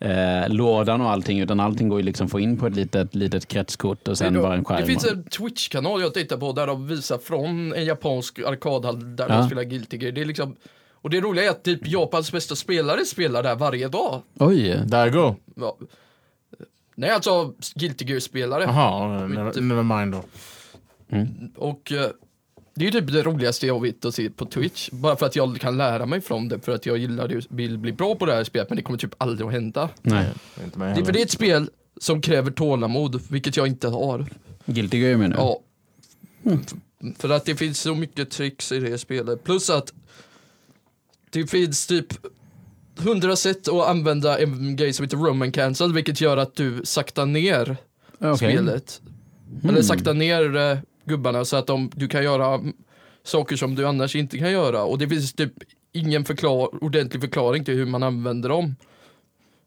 eh, 0.00 0.48
lådan 0.48 1.00
och 1.00 1.10
allting, 1.10 1.40
utan 1.40 1.60
allting 1.60 1.88
går 1.88 1.98
ju 2.00 2.04
liksom 2.06 2.28
få 2.28 2.40
in 2.40 2.56
på 2.58 2.66
ett 2.66 2.76
litet, 2.76 3.14
litet 3.14 3.46
kretskort 3.48 4.08
och 4.08 4.18
sen 4.18 4.32
det, 4.34 4.40
bara 4.40 4.54
en 4.54 4.64
skärm. 4.64 4.80
det 4.80 4.86
finns 4.86 5.04
en 5.12 5.24
Twitch-kanal 5.24 6.00
jag 6.00 6.14
tittar 6.14 6.36
på 6.36 6.52
där 6.52 6.66
de 6.66 6.86
visar 6.86 7.18
från 7.18 7.72
en 7.72 7.84
japansk 7.84 8.38
arkadhall 8.38 9.16
där 9.16 9.26
Ja. 9.28 9.36
de 9.36 9.46
spelar 9.46 9.62
Guilty 9.62 9.96
Gear. 9.96 10.12
Det 10.12 10.20
är 10.20 10.24
liksom, 10.24 10.56
och 10.92 11.10
det 11.10 11.20
roliga 11.20 11.44
är 11.44 11.50
att 11.50 11.62
typ 11.64 11.86
Japans 11.88 12.32
bästa 12.32 12.56
spelare 12.56 13.04
spelar 13.04 13.42
där 13.42 13.54
varje 13.56 13.88
dag. 13.88 14.22
Oj, 14.38 14.80
Där 14.86 15.10
go. 15.10 15.34
Ja. 15.56 15.76
Nej, 16.94 17.10
alltså 17.10 17.52
Guilty 17.74 18.04
Gear-spelare. 18.04 18.62
Jaha, 18.62 19.26
never, 19.26 19.60
never 19.60 19.82
mind 20.00 20.12
då. 20.12 20.22
Och 21.56 21.92
eh, 21.92 22.06
det 22.76 22.86
är 22.86 22.92
ju 22.92 23.00
typ 23.00 23.12
det 23.12 23.22
roligaste 23.22 23.66
jag 23.66 23.82
vet 23.82 24.04
att 24.04 24.14
se 24.14 24.30
på 24.30 24.44
Twitch. 24.46 24.88
Bara 24.90 25.16
för 25.16 25.26
att 25.26 25.36
jag 25.36 25.60
kan 25.60 25.76
lära 25.76 26.06
mig 26.06 26.20
från 26.20 26.48
det. 26.48 26.60
För 26.60 26.74
att 26.74 26.86
jag 26.86 26.98
gillar 26.98 27.28
det, 27.28 27.46
vill 27.50 27.78
bli 27.78 27.92
bra 27.92 28.14
på 28.14 28.26
det 28.26 28.32
här 28.34 28.44
spelet. 28.44 28.70
Men 28.70 28.76
det 28.76 28.82
kommer 28.82 28.98
typ 28.98 29.14
aldrig 29.18 29.46
att 29.46 29.52
hända. 29.52 29.88
nej. 30.02 30.26
Inte 30.64 30.78
med 30.78 30.96
Det, 30.96 31.04
för 31.04 31.12
det 31.12 31.20
är 31.20 31.24
ett 31.24 31.30
spel 31.30 31.70
som 32.00 32.20
kräver 32.20 32.50
tålamod, 32.50 33.22
vilket 33.30 33.56
jag 33.56 33.66
inte 33.66 33.88
har. 33.88 34.26
Guilty 34.66 34.98
Gear 34.98 35.16
menar 35.16 35.36
du? 35.36 35.42
Ja. 35.42 35.60
F- 36.44 37.14
För 37.18 37.28
att 37.30 37.44
det 37.44 37.56
finns 37.56 37.80
så 37.80 37.94
mycket 37.94 38.30
tricks 38.30 38.72
i 38.72 38.78
det 38.80 38.98
spelet. 38.98 39.44
Plus 39.44 39.70
att 39.70 39.92
det 41.30 41.46
finns 41.46 41.86
typ 41.86 42.06
hundra 42.98 43.36
sätt 43.36 43.68
att 43.68 43.88
använda 43.88 44.38
en 44.38 44.76
grej 44.76 44.92
som 44.92 45.02
heter 45.04 45.16
Roman 45.16 45.52
Cancel, 45.52 45.92
vilket 45.92 46.20
gör 46.20 46.36
att 46.36 46.54
du 46.54 46.80
saktar 46.84 47.26
ner 47.26 47.76
Okej. 48.18 48.36
spelet. 48.36 49.00
Eller 49.68 49.82
saktar 49.82 50.14
ner 50.14 50.80
gubbarna 51.06 51.44
så 51.44 51.56
att 51.56 51.66
de, 51.66 51.90
du 51.94 52.08
kan 52.08 52.24
göra 52.24 52.60
saker 53.22 53.56
som 53.56 53.74
du 53.74 53.86
annars 53.86 54.16
inte 54.16 54.38
kan 54.38 54.52
göra. 54.52 54.84
Och 54.84 54.98
det 54.98 55.08
finns 55.08 55.32
typ 55.32 55.52
ingen 55.92 56.24
förklar, 56.24 56.84
ordentlig 56.84 57.22
förklaring 57.22 57.64
till 57.64 57.74
hur 57.74 57.86
man 57.86 58.02
använder 58.02 58.48
dem. 58.48 58.76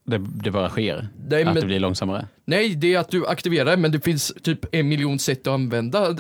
Det, 0.04 0.18
det 0.18 0.52
bara 0.52 0.70
sker? 0.70 1.08
Nej, 1.30 1.42
att 1.42 1.46
men- 1.46 1.56
det 1.56 1.66
blir 1.66 1.80
långsammare? 1.80 2.28
Nej, 2.46 2.76
det 2.76 2.94
är 2.94 3.00
att 3.00 3.10
du 3.12 3.28
aktiverar 3.28 3.72
det, 3.72 3.78
men 3.78 3.92
det 3.92 4.00
finns 4.04 4.34
typ 4.42 4.66
en 4.76 4.88
miljon 4.90 5.20
sätt 5.20 5.48
att 5.48 5.54
använda 5.54 6.16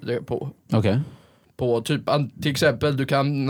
det- 0.00 0.22
på. 0.26 0.50
Okej. 0.72 1.00
På 1.56 1.80
typ, 1.80 2.00
till 2.42 2.50
exempel, 2.50 2.96
du 2.96 3.06
kan, 3.06 3.46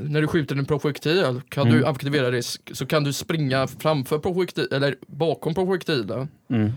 när 0.00 0.20
du 0.20 0.26
skjuter 0.26 0.56
en 0.56 0.64
projektil, 0.66 1.40
kan 1.48 1.66
Mm. 1.66 1.78
du 1.78 1.86
aktivera 1.86 2.30
det, 2.30 2.42
så 2.72 2.86
kan 2.86 3.04
du 3.04 3.12
springa 3.12 3.66
framför 3.66 4.18
projektil, 4.18 4.68
eller 4.72 4.96
bakom 5.06 5.54
projektilen. 5.54 6.28
Mm. 6.50 6.72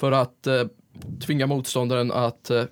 För 0.00 0.12
att 0.12 0.46
eh, 0.46 0.62
tvinga 1.20 1.46
motståndaren 1.46 2.12
att 2.12 2.50
eh, 2.50 2.62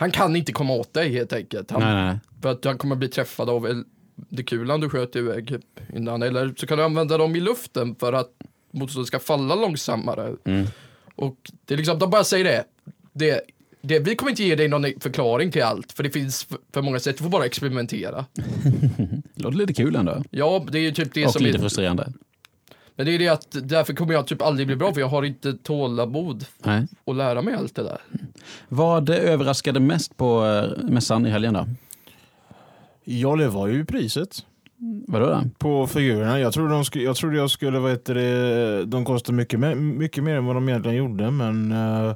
han 0.00 0.10
kan 0.10 0.36
inte 0.36 0.52
komma 0.52 0.72
åt 0.72 0.94
dig 0.94 1.12
helt 1.12 1.32
enkelt. 1.32 1.70
Han, 1.70 1.80
Nej, 1.80 1.94
nej. 1.94 2.18
För 2.42 2.50
att 2.50 2.64
han 2.64 2.78
kommer 2.78 2.96
bli 2.96 3.08
träffad 3.08 3.50
av 3.50 3.84
det 4.28 4.42
kulan 4.42 4.80
du 4.80 4.88
sköt 4.88 5.16
iväg 5.16 5.56
innan. 5.94 6.22
Eller 6.22 6.54
så 6.56 6.66
kan 6.66 6.78
du 6.78 6.84
använda 6.84 7.18
dem 7.18 7.36
i 7.36 7.40
luften 7.40 7.94
för 7.94 8.12
att 8.12 8.30
motståndaren 8.70 9.06
ska 9.06 9.18
falla 9.18 9.54
långsammare. 9.54 10.36
Mm. 10.44 10.66
Och 11.14 11.36
det 11.64 11.74
är 11.74 11.78
liksom, 11.78 11.98
de 11.98 12.10
bara 12.10 12.24
säger 12.24 12.44
det. 12.44 12.64
det, 13.12 13.40
det 13.80 13.98
vi 13.98 14.16
kommer 14.16 14.30
inte 14.30 14.44
ge 14.44 14.54
dig 14.54 14.68
någon 14.68 14.84
förklaring 15.00 15.50
till 15.50 15.62
allt, 15.62 15.92
för 15.92 16.02
det 16.02 16.10
finns 16.10 16.48
för 16.72 16.82
många 16.82 17.00
sätt, 17.00 17.16
du 17.16 17.22
får 17.22 17.30
bara 17.30 17.46
experimentera. 17.46 18.26
Det 18.34 19.22
låter 19.42 19.58
lite 19.58 19.74
kul 19.74 19.96
ändå. 19.96 20.24
Ja, 20.30 20.66
det 20.72 20.78
är 20.78 20.82
ju 20.82 20.92
typ 20.92 21.14
det 21.14 21.26
och 21.26 21.32
som 21.32 21.42
lite 21.42 21.58
är, 21.58 21.60
frustrerande. 21.60 22.12
Men 23.00 23.06
det 23.06 23.14
är 23.14 23.18
det 23.18 23.28
att 23.28 23.56
därför 23.62 23.94
kommer 23.94 24.12
jag 24.12 24.26
typ 24.26 24.42
aldrig 24.42 24.66
bli 24.66 24.76
bra, 24.76 24.92
för 24.92 25.00
jag 25.00 25.08
har 25.08 25.22
inte 25.22 25.52
tålamod 25.54 26.46
Nej. 26.64 26.86
att 27.06 27.16
lära 27.16 27.42
mig 27.42 27.54
allt 27.54 27.74
det 27.74 27.82
där. 27.82 27.98
Vad 28.68 29.10
överraskade 29.10 29.80
mest 29.80 30.16
på 30.16 30.44
eh, 30.46 30.84
mässan 30.84 31.26
i 31.26 31.30
helgen 31.30 31.54
då? 31.54 31.66
Ja, 33.04 33.36
det 33.36 33.48
var 33.48 33.66
ju 33.66 33.84
priset 33.84 34.44
Vadå 35.06 35.26
då? 35.26 35.42
på 35.58 35.86
figurerna. 35.86 36.40
Jag 36.40 36.52
trodde, 36.52 36.70
de 36.70 36.84
skulle, 36.84 37.04
jag 37.04 37.16
trodde 37.16 37.36
jag 37.36 37.50
skulle, 37.50 37.78
vad 37.78 37.90
heter 37.90 38.14
det, 38.14 38.84
de 38.84 39.04
kostar 39.04 39.32
mycket, 39.32 39.60
mer- 39.60 39.74
mycket 39.74 40.24
mer 40.24 40.36
än 40.36 40.46
vad 40.46 40.56
de 40.56 40.68
egentligen 40.68 40.96
gjorde, 40.96 41.30
men 41.30 41.72
eh, 41.72 42.14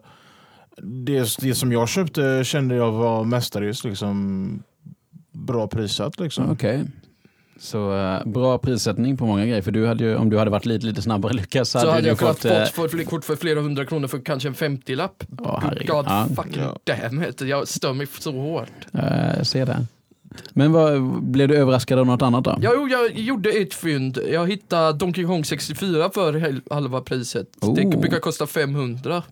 det, 0.77 1.37
det 1.41 1.55
som 1.55 1.73
jag 1.73 1.89
köpte 1.89 2.45
kände 2.45 2.75
jag 2.75 2.93
var 2.93 3.25
mestadels 3.25 3.85
liksom 3.85 4.63
bra 5.33 5.69
prissatt. 5.69 6.21
Liksom. 6.21 6.51
Okej. 6.51 6.85
Så 7.59 7.97
eh, 7.99 8.27
bra 8.27 8.59
prissättning 8.59 9.17
på 9.17 9.27
många 9.27 9.47
grejer. 9.47 9.63
För 9.63 9.71
du 9.71 9.87
hade 9.87 10.05
ju, 10.05 10.17
om 10.17 10.31
du 10.31 10.39
hade 10.39 10.51
varit 10.51 10.67
lite, 10.67 10.87
lite 10.87 11.03
snabbare 11.03 11.33
Lukas 11.33 11.71
så, 11.71 11.79
Så 11.81 11.91
hade 11.91 12.03
du 12.03 12.09
jag 12.09 12.19
fått... 12.19 12.45
eh, 12.45 12.65
fått 12.65 12.91
för 12.91 13.05
kort 13.05 13.25
för 13.25 13.37
flera 13.37 13.61
hundra 13.61 13.85
kronor 13.85 14.09
för 14.09 14.19
kanske 14.19 14.49
en 14.49 14.55
50-lapp. 14.55 15.25
Ja, 15.45 15.61
herregud. 15.63 15.89
God 15.89 16.05
Ja. 16.09 16.27
fucking 16.37 16.63
Ja. 16.63 16.79
damn 16.85 17.23
it. 17.25 17.41
Jag 17.41 17.69
stör 17.69 17.93
mig 17.93 18.07
så 18.19 18.33
hårt. 18.33 18.69
eh, 18.93 19.37
jag 19.37 19.47
ser 19.47 19.67
det. 19.67 19.87
Men 20.53 20.73
vad, 20.73 21.03
blev 21.23 21.49
du 21.49 21.57
överraskad 21.57 21.99
av 21.99 22.07
något 22.07 22.23
annat 22.23 22.45
då? 22.45 22.57
Jag, 22.61 22.91
jag 22.91 23.19
gjorde 23.19 23.51
ett 23.51 23.75
fynd. 23.75 24.19
Jag 24.33 24.49
hittade 24.51 24.99
Donkey 24.99 25.25
Kong 25.25 25.45
64 25.45 26.11
för 26.15 26.61
halva 26.75 27.01
priset. 27.01 27.47
Det 27.61 27.67
Oh. 27.67 28.01
brukar 28.01 28.19
kosta 28.19 28.47
500. 28.47 29.23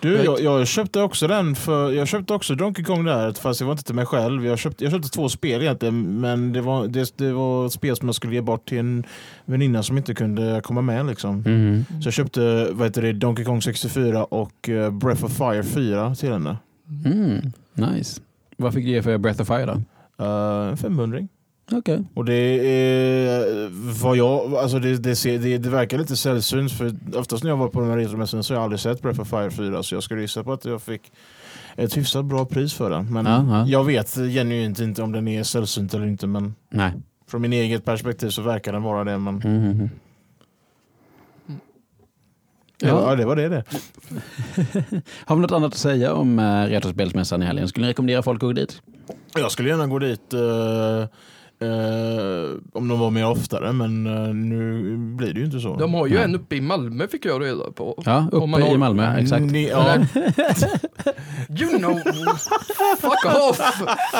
Du, 0.00 0.16
jag, 0.24 0.40
jag 0.40 0.66
köpte 0.66 1.00
också 1.00 1.26
den 1.26 1.54
för, 1.54 1.92
jag 1.92 2.08
köpte 2.08 2.34
också 2.34 2.54
Donkey 2.54 2.84
Kong 2.84 3.04
där, 3.04 3.32
fast 3.32 3.58
det 3.58 3.64
var 3.64 3.72
inte 3.72 3.84
till 3.84 3.94
mig 3.94 4.06
själv. 4.06 4.46
Jag 4.46 4.58
köpte, 4.58 4.84
jag 4.84 4.92
köpte 4.92 5.08
två 5.08 5.28
spel 5.28 5.62
egentligen, 5.62 6.20
men 6.20 6.52
det 6.52 6.60
var, 6.60 6.86
det, 6.86 7.12
det 7.18 7.32
var 7.32 7.66
ett 7.66 7.72
spel 7.72 7.96
som 7.96 8.08
jag 8.08 8.14
skulle 8.14 8.34
ge 8.34 8.40
bort 8.40 8.68
till 8.68 8.78
en 8.78 9.04
väninna 9.44 9.82
som 9.82 9.96
inte 9.96 10.14
kunde 10.14 10.60
komma 10.64 10.80
med. 10.82 11.06
Liksom. 11.06 11.36
Mhm. 11.46 11.84
Så 12.02 12.06
jag 12.06 12.14
köpte 12.14 12.68
vad 12.72 12.86
heter 12.86 13.02
det, 13.02 13.12
Donkey 13.12 13.44
Kong 13.44 13.62
64 13.62 14.24
och 14.24 14.68
eh, 14.68 14.90
Breath 14.90 15.24
of 15.24 15.32
Fire 15.36 15.62
4 15.62 16.14
till 16.14 16.32
henne. 16.32 16.56
Mm, 17.04 17.52
nice. 17.74 18.20
Vad 18.56 18.74
fick 18.74 18.84
du 18.84 18.90
ge 18.90 19.02
för 19.02 19.18
Breath 19.18 19.40
of 19.42 19.46
Fire 19.48 19.66
då? 19.66 19.82
Uh, 20.20 20.76
500 20.76 21.28
Okej. 21.72 22.04
Och 22.14 22.24
det 22.24 22.34
är 22.34 23.68
vad 24.02 24.16
jag, 24.16 24.54
alltså 24.54 24.78
det, 24.78 24.96
det, 24.96 25.16
ser, 25.16 25.38
det, 25.38 25.58
det 25.58 25.68
verkar 25.70 25.98
lite 25.98 26.16
sällsynt 26.16 26.72
för 26.72 26.94
oftast 27.14 27.44
när 27.44 27.50
jag 27.50 27.56
var 27.56 27.68
på 27.68 27.80
de 27.80 27.90
här 27.90 27.96
retromässorna 27.96 28.42
så 28.42 28.54
har 28.54 28.58
jag 28.58 28.64
aldrig 28.64 28.80
sett 28.80 29.02
Breath 29.02 29.20
of 29.20 29.28
Fire 29.28 29.50
4 29.50 29.82
så 29.82 29.94
jag 29.94 30.02
skulle 30.02 30.20
gissa 30.20 30.44
på 30.44 30.52
att 30.52 30.64
jag 30.64 30.82
fick 30.82 31.12
ett 31.76 31.96
hyfsat 31.96 32.24
bra 32.24 32.44
pris 32.44 32.74
för 32.74 32.90
den. 32.90 33.12
Men 33.12 33.26
ja. 33.26 33.66
jag 33.66 33.84
vet 33.84 34.14
genuint 34.14 34.80
inte 34.80 35.02
om 35.02 35.12
den 35.12 35.28
är 35.28 35.42
sällsynt 35.42 35.94
eller 35.94 36.06
inte 36.06 36.26
men 36.26 36.54
Nej. 36.70 36.92
från 37.28 37.42
min 37.42 37.52
eget 37.52 37.84
perspektiv 37.84 38.28
så 38.28 38.42
verkar 38.42 38.72
den 38.72 38.82
vara 38.82 39.04
det. 39.04 39.18
Men 39.18 39.34
Mhm. 39.34 39.90
ja. 42.80 43.10
Ja. 43.10 43.16
det 43.16 43.24
var 43.24 43.36
det 43.36 43.48
det. 43.48 43.64
Har 45.24 45.36
vi 45.36 45.42
något 45.42 45.52
annat 45.52 45.72
att 45.72 45.78
säga 45.78 46.14
om 46.14 46.38
uh, 46.38 46.66
Retrospelsmässan 46.66 47.42
i 47.42 47.46
helgen? 47.46 47.68
Skulle 47.68 47.86
ni 47.86 47.90
rekommendera 47.90 48.22
folk 48.22 48.36
att 48.36 48.40
gå 48.40 48.52
dit? 48.52 48.82
Jag 49.38 49.52
skulle 49.52 49.68
gärna 49.68 49.86
gå 49.86 49.98
dit 49.98 50.32
eh, 50.32 50.40
eh, 51.68 52.50
om 52.72 52.88
de 52.88 52.98
var 53.00 53.10
mer 53.10 53.26
oftare 53.26 53.72
men 53.72 54.06
eh, 54.06 54.34
nu 54.34 54.96
blir 54.96 55.32
det 55.34 55.40
ju 55.40 55.46
inte 55.46 55.60
så. 55.60 55.76
De 55.76 55.94
har 55.94 56.06
ju 56.06 56.14
Nej. 56.14 56.24
en 56.24 56.34
uppe 56.34 56.56
i 56.56 56.60
Malmö 56.60 57.08
fick 57.08 57.24
jag 57.24 57.42
reda 57.44 57.70
på. 57.72 58.02
Ja, 58.06 58.26
uppe 58.32 58.46
har- 58.46 58.74
i 58.74 58.78
Malmö. 58.78 59.16
Exakt. 59.18 59.42
Ni, 59.44 59.68
ja, 59.68 59.94
You 61.60 61.78
know, 61.78 61.98
fuck 63.00 63.24
off, 63.24 63.56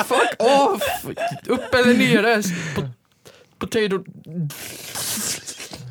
fuck 0.05 0.35
off, 0.39 1.05
upp 1.47 1.73
eller 1.73 1.93
nere. 1.97 2.41
Po- 2.75 2.89
Potato... 3.59 4.03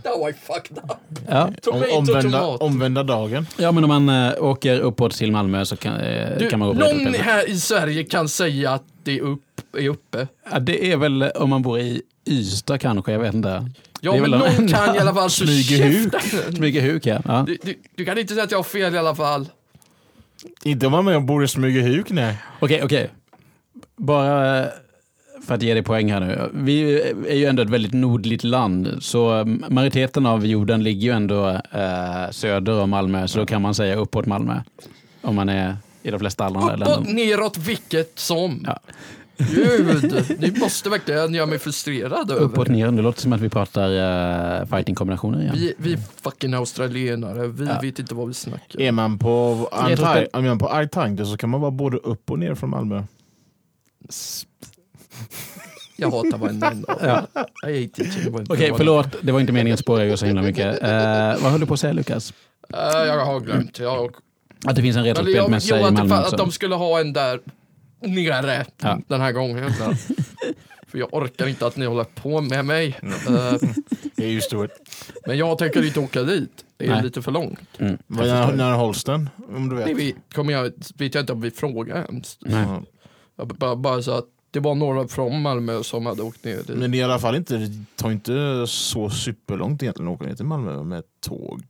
Now 0.04 0.28
I 0.28 0.32
fucked 0.32 0.78
up. 0.78 0.96
Ja. 1.28 1.50
Omvända, 1.96 2.40
omvända 2.46 3.02
dagen. 3.02 3.46
ja, 3.56 3.72
men 3.72 3.84
om 3.84 4.04
man 4.04 4.08
uh, 4.34 4.42
åker 4.44 4.78
uppåt 4.80 5.12
till 5.14 5.32
Malmö 5.32 5.64
så 5.64 5.76
kan, 5.76 5.96
eh, 5.96 6.38
Du, 6.38 6.48
kan 6.50 6.58
man 6.58 6.68
gå 6.68 6.74
på 6.74 6.80
någon 6.80 7.14
här 7.14 7.50
i 7.50 7.56
Sverige 7.60 8.04
kan 8.04 8.28
säga 8.28 8.70
att 8.70 8.82
det 9.06 9.18
är, 9.18 9.20
upp, 9.20 9.40
är 9.78 9.88
uppe. 9.88 10.28
Ja, 10.52 10.58
det 10.58 10.92
är 10.92 10.96
väl 10.96 11.22
om 11.22 11.50
man 11.50 11.62
bor 11.62 11.78
i 11.78 12.02
Ystad 12.28 12.78
kanske, 12.78 13.12
jag 13.12 13.18
vet 13.18 13.34
inte. 13.34 13.70
Ja, 14.00 14.12
Det 14.12 14.18
är 14.18 14.20
men 14.20 14.30
väl 14.30 14.40
någon 14.40 14.68
kan 14.68 14.94
i 14.96 14.98
alla 14.98 15.14
fall 15.14 15.30
så 15.30 15.46
Smygehuk. 15.46 16.12
käften. 16.12 16.56
Smygehuk 16.56 17.06
ja. 17.06 17.20
ja. 17.24 17.44
Du, 17.46 17.58
du, 17.62 17.74
du 17.94 18.04
kan 18.04 18.18
inte 18.18 18.34
säga 18.34 18.44
att 18.44 18.50
jag 18.50 18.58
har 18.58 18.64
fel 18.64 18.94
i 18.94 18.98
alla 18.98 19.14
fall. 19.14 19.48
Inte 20.64 20.86
om 20.86 21.04
man 21.04 21.26
bor 21.26 21.44
i 21.44 21.48
Smygehuk, 21.48 22.10
nej. 22.10 22.38
Okej, 22.60 22.80
okej. 22.84 23.10
Bara 23.96 24.58
eh, 24.62 24.66
för 25.46 25.54
att 25.54 25.62
ge 25.62 25.74
dig 25.74 25.82
poäng 25.82 26.12
här 26.12 26.20
nu. 26.20 26.50
Vi 26.54 27.00
är 27.28 27.34
ju 27.34 27.44
ändå 27.44 27.62
ett 27.62 27.70
väldigt 27.70 27.92
nordligt 27.94 28.44
land, 28.44 28.96
så 29.00 29.30
mm, 29.32 29.64
majoriteten 29.68 30.26
av 30.26 30.46
jorden 30.46 30.82
ligger 30.82 31.06
ju 31.08 31.12
ändå 31.12 31.48
eh, 31.48 32.30
söder 32.30 32.80
om 32.80 32.90
Malmö, 32.90 33.28
så 33.28 33.38
då 33.38 33.46
kan 33.46 33.62
man 33.62 33.74
säga 33.74 33.94
uppåt 33.96 34.26
Malmö. 34.26 34.60
Om 35.22 35.34
man 35.34 35.48
är 35.48 35.76
i 36.06 36.10
de 36.10 36.18
flesta 36.20 36.44
andra 36.44 36.60
Uppåt, 36.60 36.78
länder. 36.78 37.12
neråt, 37.12 37.56
vilket 37.58 38.18
som. 38.18 38.64
Ja. 38.66 38.80
Gud, 39.38 40.24
ni 40.38 40.50
måste 40.60 40.90
verkligen 40.90 41.34
göra 41.34 41.46
mig 41.46 41.58
frustrerad 41.58 42.30
över. 42.30 42.42
Uppåt, 42.42 42.68
ner. 42.68 42.90
Det 42.90 43.02
låter 43.02 43.20
som 43.20 43.32
att 43.32 43.40
vi 43.40 43.48
pratar 43.48 43.90
uh, 43.90 44.66
fighting-kombinationer 44.66 45.40
igen. 45.40 45.54
Vi, 45.58 45.74
vi 45.78 45.92
är 45.92 45.98
fucking 46.22 46.54
australienare, 46.54 47.46
vi 47.46 47.66
Ja. 47.66 47.78
vet 47.82 47.98
inte 47.98 48.14
vad 48.14 48.28
vi 48.28 48.34
snackar. 48.34 48.80
Är 48.80 48.92
man 48.92 49.18
på 49.18 49.68
Antar- 49.72 50.28
är 50.32 50.40
man 50.42 50.58
på 50.58 50.68
Artangel 50.68 51.26
så 51.26 51.36
kan 51.36 51.50
man 51.50 51.60
vara 51.60 51.70
både 51.70 51.96
upp 51.96 52.30
och 52.30 52.38
ner 52.38 52.54
från 52.54 52.70
Malmö. 52.70 53.02
Jag 55.96 56.10
hatar 56.10 56.38
varenda 56.38 56.72
Ja. 57.02 57.26
Okej, 57.64 57.90
one. 58.70 58.76
förlåt. 58.76 59.06
Det 59.22 59.32
var 59.32 59.40
inte 59.40 59.52
meningen 59.52 59.74
att 59.74 59.80
spåra 59.80 60.04
er 60.04 60.16
så 60.16 60.26
himla 60.26 60.42
mycket. 60.42 60.66
Uh, 60.82 60.88
vad 61.42 61.50
höll 61.50 61.60
du 61.60 61.66
på 61.66 61.74
att 61.74 61.80
säga 61.80 61.92
Lukas? 61.92 62.32
Eh, 62.74 62.78
jag 63.06 63.24
har 63.26 63.40
glömt. 63.40 63.78
Jag, 63.78 64.14
Att 64.64 64.76
det 64.76 64.82
finns 64.82 64.96
en 64.96 65.04
retrospelmässa 65.04 65.76
jo, 65.76 65.82
i 65.82 65.84
att, 65.86 65.92
Malmö 65.94 66.18
också? 66.20 66.34
att 66.34 66.38
de 66.38 66.50
skulle 66.52 66.74
ha 66.74 67.00
en 67.00 67.12
där 67.12 67.40
nere 68.00 68.64
Ja. 68.82 68.98
den 69.08 69.20
här 69.20 69.32
gången. 69.32 69.70
För 70.88 70.98
jag 70.98 71.14
orkar 71.14 71.46
inte 71.46 71.66
att 71.66 71.76
ni 71.76 71.86
håller 71.86 72.04
på 72.04 72.40
med 72.40 72.64
mig. 72.64 72.98
Eh, 73.02 73.54
Det 74.16 74.24
är 74.24 74.28
just 74.28 74.50
det. 74.50 74.68
men 75.26 75.38
jag 75.38 75.58
tänker 75.58 75.84
inte 75.86 76.00
åka 76.00 76.22
dit. 76.22 76.64
Det 76.76 76.86
är 76.86 76.90
Nej. 76.90 77.02
lite 77.02 77.22
för 77.22 77.32
långt. 77.32 77.60
Mm, 77.78 77.98
När, 78.06 78.52
när 78.52 78.72
hålls 78.74 79.04
den? 79.04 79.28
Om 79.56 79.68
du 79.68 79.76
vet. 79.76 79.84
Nej, 79.84 79.94
vi, 79.94 80.14
kommer 80.34 80.52
jag, 80.52 80.72
vet 80.98 81.14
jag 81.14 81.22
inte 81.22 81.32
om 81.32 81.40
vi 81.40 81.50
frågar 81.50 82.04
ens. 82.04 82.38
Nej. 82.40 82.62
Ja. 82.68 82.82
Jag, 83.36 83.48
bara, 83.48 83.76
bara 83.76 84.02
så 84.02 84.10
att 84.10 84.24
det 84.50 84.60
var 84.60 84.74
några 84.74 85.08
från 85.08 85.42
Malmö 85.42 85.82
som 85.82 86.06
hade 86.06 86.22
åkt 86.22 86.44
ner 86.44 86.56
dit. 86.56 86.68
Men 86.68 86.90
det 86.90 86.96
är 86.96 87.00
i 87.00 87.02
alla 87.02 87.18
fall 87.18 87.36
inte, 87.36 87.56
det 87.56 87.84
tar 87.96 88.10
inte 88.10 88.64
så 88.66 89.10
superlångt 89.10 89.82
egentligen 89.82 90.08
att 90.12 90.14
åka 90.20 90.26
ner 90.28 90.34
till 90.34 90.44
Malmö 90.46 90.82
med 90.82 91.02
tåg. 91.26 91.62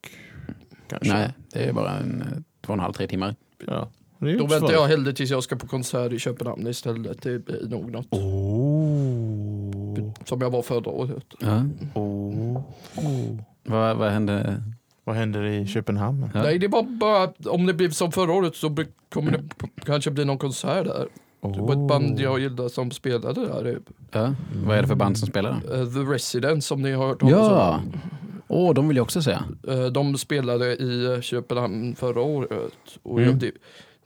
Kanske. 0.88 1.12
Nej, 1.12 1.32
det 1.52 1.64
är 1.64 1.72
bara 1.72 1.92
en, 1.92 2.22
eh, 2.22 2.38
två 2.66 2.72
och 2.72 2.76
en 2.76 2.80
halv, 2.80 2.92
tre 2.92 3.06
timmar. 3.06 3.34
Ja. 3.66 3.88
Då 4.18 4.46
väntar 4.46 4.72
jag 4.72 4.86
hellre 4.86 5.12
tills 5.12 5.30
jag 5.30 5.42
ska 5.42 5.56
på 5.56 5.66
konsert 5.66 6.12
i 6.12 6.18
Köpenhamn 6.18 6.66
istället. 6.66 7.22
Det 7.22 7.38
blir 7.44 7.68
nog 7.68 7.90
något. 7.90 8.06
Oh. 8.12 10.12
Som 10.24 10.40
jag 10.40 10.50
var 10.50 10.62
förra 10.62 10.90
året. 10.90 11.24
Ja. 11.40 11.62
Oh. 11.94 12.56
Oh. 12.96 13.38
Vad, 13.64 13.96
vad 13.96 14.10
hände? 14.10 14.62
Vad 15.04 15.16
händer 15.16 15.44
i 15.44 15.66
Köpenhamn? 15.66 16.30
Ja. 16.34 16.42
Nej, 16.42 16.58
det 16.58 16.68
var 16.68 16.82
bara, 16.82 17.32
om 17.52 17.66
det 17.66 17.74
blir 17.74 17.90
som 17.90 18.12
förra 18.12 18.32
året 18.32 18.56
så 18.56 18.68
blir- 18.68 18.86
kommer 19.12 19.30
det 19.30 19.42
kanske 19.84 20.10
bli 20.10 20.24
någon 20.24 20.38
konsert 20.38 20.84
där. 20.84 21.08
Det 21.40 21.60
var 21.60 21.72
ett 21.72 21.88
band 21.88 22.20
jag 22.20 22.40
gillade 22.40 22.70
som 22.70 22.90
spelade 22.90 23.46
där. 23.46 23.78
Ja. 24.12 24.34
Vad 24.66 24.76
är 24.78 24.82
det 24.82 24.88
för 24.88 24.94
band 24.94 25.18
som 25.18 25.28
spelar? 25.28 25.50
Eh, 25.50 25.84
The 25.86 26.00
Residents 26.12 26.66
som 26.66 26.82
ni 26.82 26.92
har 26.92 27.06
hört 27.06 27.20
talas 27.20 27.32
Ja, 27.34 27.80
om. 27.84 28.00
Åh, 28.48 28.74
de 28.74 28.88
vill 28.88 28.96
jag 28.96 29.04
också 29.04 29.22
säga. 29.22 29.44
Eh, 29.68 29.84
De 29.86 30.18
spelade 30.18 30.66
i 30.76 31.18
Köpenhamn 31.22 31.96
förra 31.96 32.20
året. 32.20 32.72
Och 33.02 33.18
Mm. 33.18 33.30
jag, 33.30 33.38
det, 33.38 33.50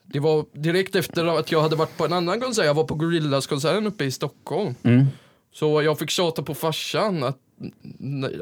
det 0.04 0.20
var 0.20 0.44
direkt 0.52 0.94
efter 0.97 1.26
att 1.38 1.52
jag 1.52 1.61
hade 1.62 1.76
varit 1.76 1.97
på 1.97 2.04
en 2.04 2.12
annan 2.12 2.40
konsert. 2.40 2.64
Jag 2.64 2.75
var 2.75 2.85
på 2.85 2.94
Gorillas-konserten 2.94 3.87
uppe 3.87 4.04
i 4.04 4.11
Stockholm. 4.11 4.75
Mm. 4.82 5.06
Så 5.52 5.82
jag 5.82 5.99
fick 5.99 6.11
tjata 6.11 6.42
på 6.42 6.54
farsan 6.54 7.23
att, 7.25 7.38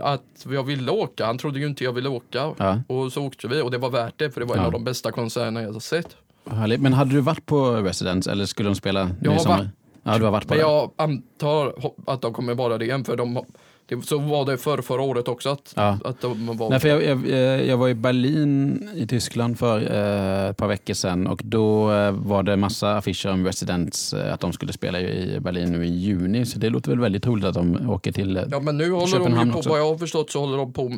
att 0.03 0.47
jag 0.53 0.63
ville 0.63 0.91
åka. 0.91 1.27
Han 1.27 1.39
trodde 1.39 1.59
ju 1.59 1.67
inte 1.67 1.85
jag 1.85 1.93
ville 1.93 2.09
åka. 2.09 2.53
Ja, 2.57 2.81
Och 2.87 3.13
så 3.13 3.25
åkte 3.27 3.49
vi 3.49 3.61
och 3.63 3.71
det 3.71 3.79
var 3.79 3.91
värt 3.91 4.15
det 4.17 4.31
för 4.31 4.41
det 4.41 4.47
var 4.47 4.55
en 4.57 4.61
Ja. 4.61 4.67
av 4.67 4.73
de 4.73 4.85
bästa 4.85 5.13
konserterna 5.13 5.63
jag 5.63 5.73
har 5.73 5.81
sett. 5.81 6.17
härligt. 6.51 6.81
Men 6.81 6.93
hade 6.93 7.11
du 7.15 7.21
varit 7.21 7.47
på 7.47 7.71
Residence 7.71 8.31
eller 8.33 8.47
skulle 8.47 8.69
de 8.69 8.75
spela 8.75 9.11
Jag 9.23 9.31
har 9.33 9.49
varit. 9.49 9.69
Ja, 10.03 10.19
du 10.19 10.25
har 10.25 10.31
varit 10.33 10.49
på 10.49 10.55
Men 10.55 10.59
det? 10.59 10.71
jag 10.71 10.91
antar 10.97 11.75
att 12.07 12.21
de 12.23 12.33
kommer 12.33 12.55
vara 12.55 12.79
det 12.79 12.85
igen 12.85 13.05
för 13.05 13.17
de, 13.17 13.45
det, 13.89 14.03
så 14.07 14.19
var 14.19 14.45
det 14.47 14.59
för 14.59 14.83
förra 14.83 15.03
året 15.03 15.29
också 15.29 15.49
att, 15.49 15.73
Ja. 15.77 15.99
att 16.05 16.21
de 16.21 16.57
var... 16.57 16.71
Nej, 16.71 16.81
för 16.81 16.89
jag, 16.89 17.05
jag, 17.05 17.27
eh, 17.29 17.39
jag 17.69 17.77
var 17.77 17.89
i 17.89 17.95
Berlin 17.95 18.89
i 18.95 19.07
Tyskland 19.07 19.59
för 19.59 19.79
eh, 19.81 20.51
ett 20.51 20.57
par 20.57 20.69
veckor 20.69 20.95
sedan 20.95 21.27
och 21.27 21.41
då 21.45 21.93
eh, 21.93 22.11
var 22.13 22.43
det 22.43 22.57
massa 22.57 22.97
affischer 22.97 23.33
om 23.33 23.47
Residents, 23.47 24.13
eh, 24.15 24.35
att 24.35 24.41
de 24.41 24.53
skulle 24.53 24.73
spela 24.73 25.01
i 25.01 25.41
Berlin 25.41 25.73
nu 25.73 25.85
i 25.87 25.89
juni. 25.91 26.47
Så 26.47 26.59
det 26.59 26.71
låter 26.71 26.91
väl 26.91 27.01
väldigt 27.01 27.23
troligt 27.23 27.45
att 27.45 27.55
de 27.55 27.91
åker 27.91 28.13
till... 28.13 28.37
Eh, 28.37 28.43
Ja 28.51 28.61
men 28.61 28.77
nu 28.79 28.91
håller 28.91 29.07
de 29.07 29.11
Köpenhamn 29.13 29.47
ju 29.49 29.53
på, 29.53 29.59
också. 29.59 29.71
vad 29.71 29.79
jag 29.79 29.87
har 29.89 29.99
förstått 29.99 30.31
så 30.31 30.41
håller 30.41 30.57
de 30.57 30.73
på, 30.73 30.95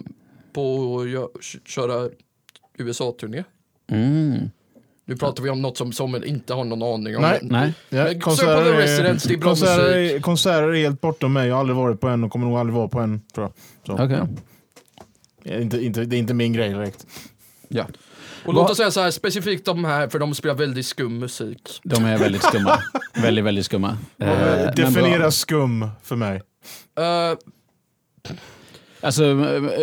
på 0.53 0.97
att 1.01 1.69
köra 1.69 2.09
USA-turné. 2.79 3.45
mm. 3.91 4.51
Nu 5.11 5.17
pratar 5.17 5.43
vi 5.43 5.51
om 5.51 5.63
något 5.63 5.77
som 5.77 5.93
Samuel 5.93 6.25
inte 6.25 6.55
har 6.55 6.65
någon 6.65 6.83
aning 6.83 7.17
om. 7.17 7.23
Nej. 7.23 7.39
men- 7.43 7.53
Nej, 7.61 7.73
Ja, 7.89 8.05
det 8.05 8.11
är 8.11 8.15
bra 8.15 8.21
konserter, 8.21 9.13
musik. 9.13 10.23
konserter 10.23 10.69
är 10.69 10.75
helt 10.75 11.01
bortom 11.01 11.33
mig. 11.33 11.49
Jag 11.49 11.55
har 11.55 11.61
aldrig 11.61 11.77
varit 11.77 12.01
på 12.01 12.09
en 12.09 12.25
och 12.25 12.33
kommer 12.33 12.47
nog 12.47 12.59
aldrig 12.59 12.77
vara 12.77 12.89
på 12.89 13.01
en. 13.01 13.21
Tror 13.35 13.47
jag. 13.47 13.53
Så, 13.99 14.05
okej. 14.05 14.21
ja. 15.43 15.59
inte, 15.59 15.85
inte, 15.85 16.05
det 16.05 16.17
är 16.17 16.19
inte 16.19 16.35
min 16.35 16.53
grej 16.53 16.69
direkt. 16.69 17.07
Ja. 17.69 17.85
Och 18.45 18.55
låt 18.55 18.71
oss 18.71 18.77
säga 18.77 18.91
så 18.91 19.01
här, 19.01 19.11
specifikt 19.11 19.65
de 19.65 19.85
här, 19.85 20.09
för 20.09 20.19
de 20.19 20.35
spelar 20.35 20.55
väldigt 20.55 20.87
skum 20.87 21.19
musik. 21.19 21.81
De 21.85 22.05
är 22.05 22.19
väldigt 22.19 22.43
skumma. 22.43 22.79
väldigt, 23.15 23.45
väldigt 23.45 23.65
skumma. 23.65 23.89
Eh, 24.19 24.27
men 24.27 24.75
Definiera 24.77 25.31
skum 25.31 25.89
för 26.03 26.17
mig. 26.17 26.37
Eh, 26.99 27.39
Alltså, 29.03 29.23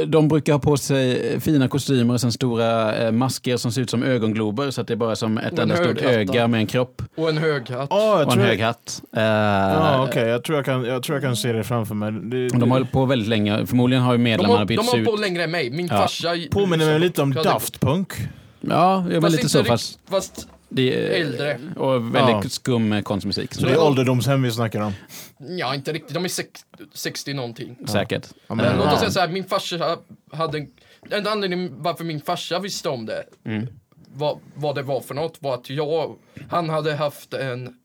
de 0.07 0.27
brukar 0.27 0.53
ha 0.53 0.59
på 0.59 0.77
sig 0.77 1.39
fina 1.39 1.67
kostymer 1.67 2.13
och 2.13 2.21
sen 2.21 2.31
stora 2.31 2.95
eh, 2.95 3.12
masker 3.12 3.57
som 3.57 3.71
ser 3.71 3.81
ut 3.81 3.89
som 3.89 4.03
ögonglober 4.03 4.71
så 4.71 4.81
att 4.81 4.88
det 4.88 4.93
är 4.93 4.95
bara 4.95 5.15
som 5.15 5.38
ett 5.38 5.59
enda 5.59 5.75
stort 5.75 6.01
öga 6.01 6.47
med 6.47 6.59
en 6.59 6.67
kropp 6.67 7.01
Och 7.17 7.29
en 7.29 7.38
hög 7.38 7.69
hatt. 7.69 7.88
Jag 7.91 8.27
och 8.27 8.33
en 8.33 8.39
hög 8.39 8.62
hatt. 8.62 9.01
Eh, 9.15 9.24
Ja, 9.24 10.05
okej. 10.09 10.27
Jag, 10.27 10.43
tror 10.43 10.57
jag, 10.57 10.65
kan, 10.65 10.86
jag 10.86 11.03
tror 11.03 11.15
jag 11.15 11.24
kan 11.24 11.36
se 11.36 11.51
det 11.53 11.63
framför 11.63 11.95
mig. 11.95 12.12
Det, 12.12 12.47
De 12.47 12.62
har 12.71 12.77
hållit 12.77 12.91
på 12.91 13.05
väldigt 13.05 13.27
länge. 13.29 13.65
Förmodligen 13.65 14.03
har 14.03 14.13
ju 14.13 14.17
De 14.17 14.24
medlemmarna 14.24 14.59
har, 14.59 14.65
de 14.65 14.75
bytts 14.75 14.91
har 14.91 15.00
ut. 15.00 15.05
på 15.05 15.15
längre 15.15 15.43
än 15.43 15.51
mig. 15.51 15.69
Min 15.69 15.88
Ja. 15.88 15.97
farsa... 15.97 16.29
påminner 16.51 16.86
mig 16.86 17.00
lite 17.00 17.21
om 17.21 17.33
Daft 17.33 17.79
Punk. 17.79 18.13
Ja, 18.62 19.05
men 19.09 19.21
Fast 19.21 19.36
lite 19.36 19.50
så. 19.50 19.63
Fast 19.63 20.00
Fast 20.09 20.47
det 20.69 20.93
är 20.93 21.21
äldre. 21.21 21.59
Och 21.75 22.15
väldigt 22.15 22.43
Ja. 22.43 22.50
skum 22.50 23.03
konstmusik. 23.03 23.53
Så 23.53 23.65
det 23.65 23.71
är 23.71 23.81
ålderdomshem 23.83 24.41
vi 24.41 24.51
snackar 24.51 24.81
om. 24.81 24.93
Ja, 25.38 25.75
inte 25.75 25.93
riktigt. 25.93 26.13
De 26.13 26.24
är 26.25 26.29
sex, 26.29 26.65
60 26.93 27.33
någonting. 27.33 27.77
Säkert. 27.88 28.27
Ja, 28.47 28.55
Men 28.55 28.77
låt 28.77 28.93
oss 28.93 29.00
säga 29.00 29.12
så 29.12 29.19
här, 29.19 29.27
min 29.27 29.43
farsa 29.43 29.97
hade 30.31 30.57
en... 30.57 30.67
En 31.09 31.27
anledning 31.27 31.81
varför 31.81 32.03
min 32.03 32.21
farsa 32.21 32.59
visste 32.59 32.89
om 32.89 33.05
det, 33.05 33.24
Mm. 33.45 33.67
vad, 34.13 34.39
vad 34.55 34.75
det 34.75 34.81
var 34.81 35.00
för 35.01 35.15
något, 35.15 35.38
var 35.39 35.53
att 35.53 35.69
jag... 35.69 36.15
Han 36.50 36.69
hade 36.69 36.95
haft 36.95 37.33
en 37.33 37.77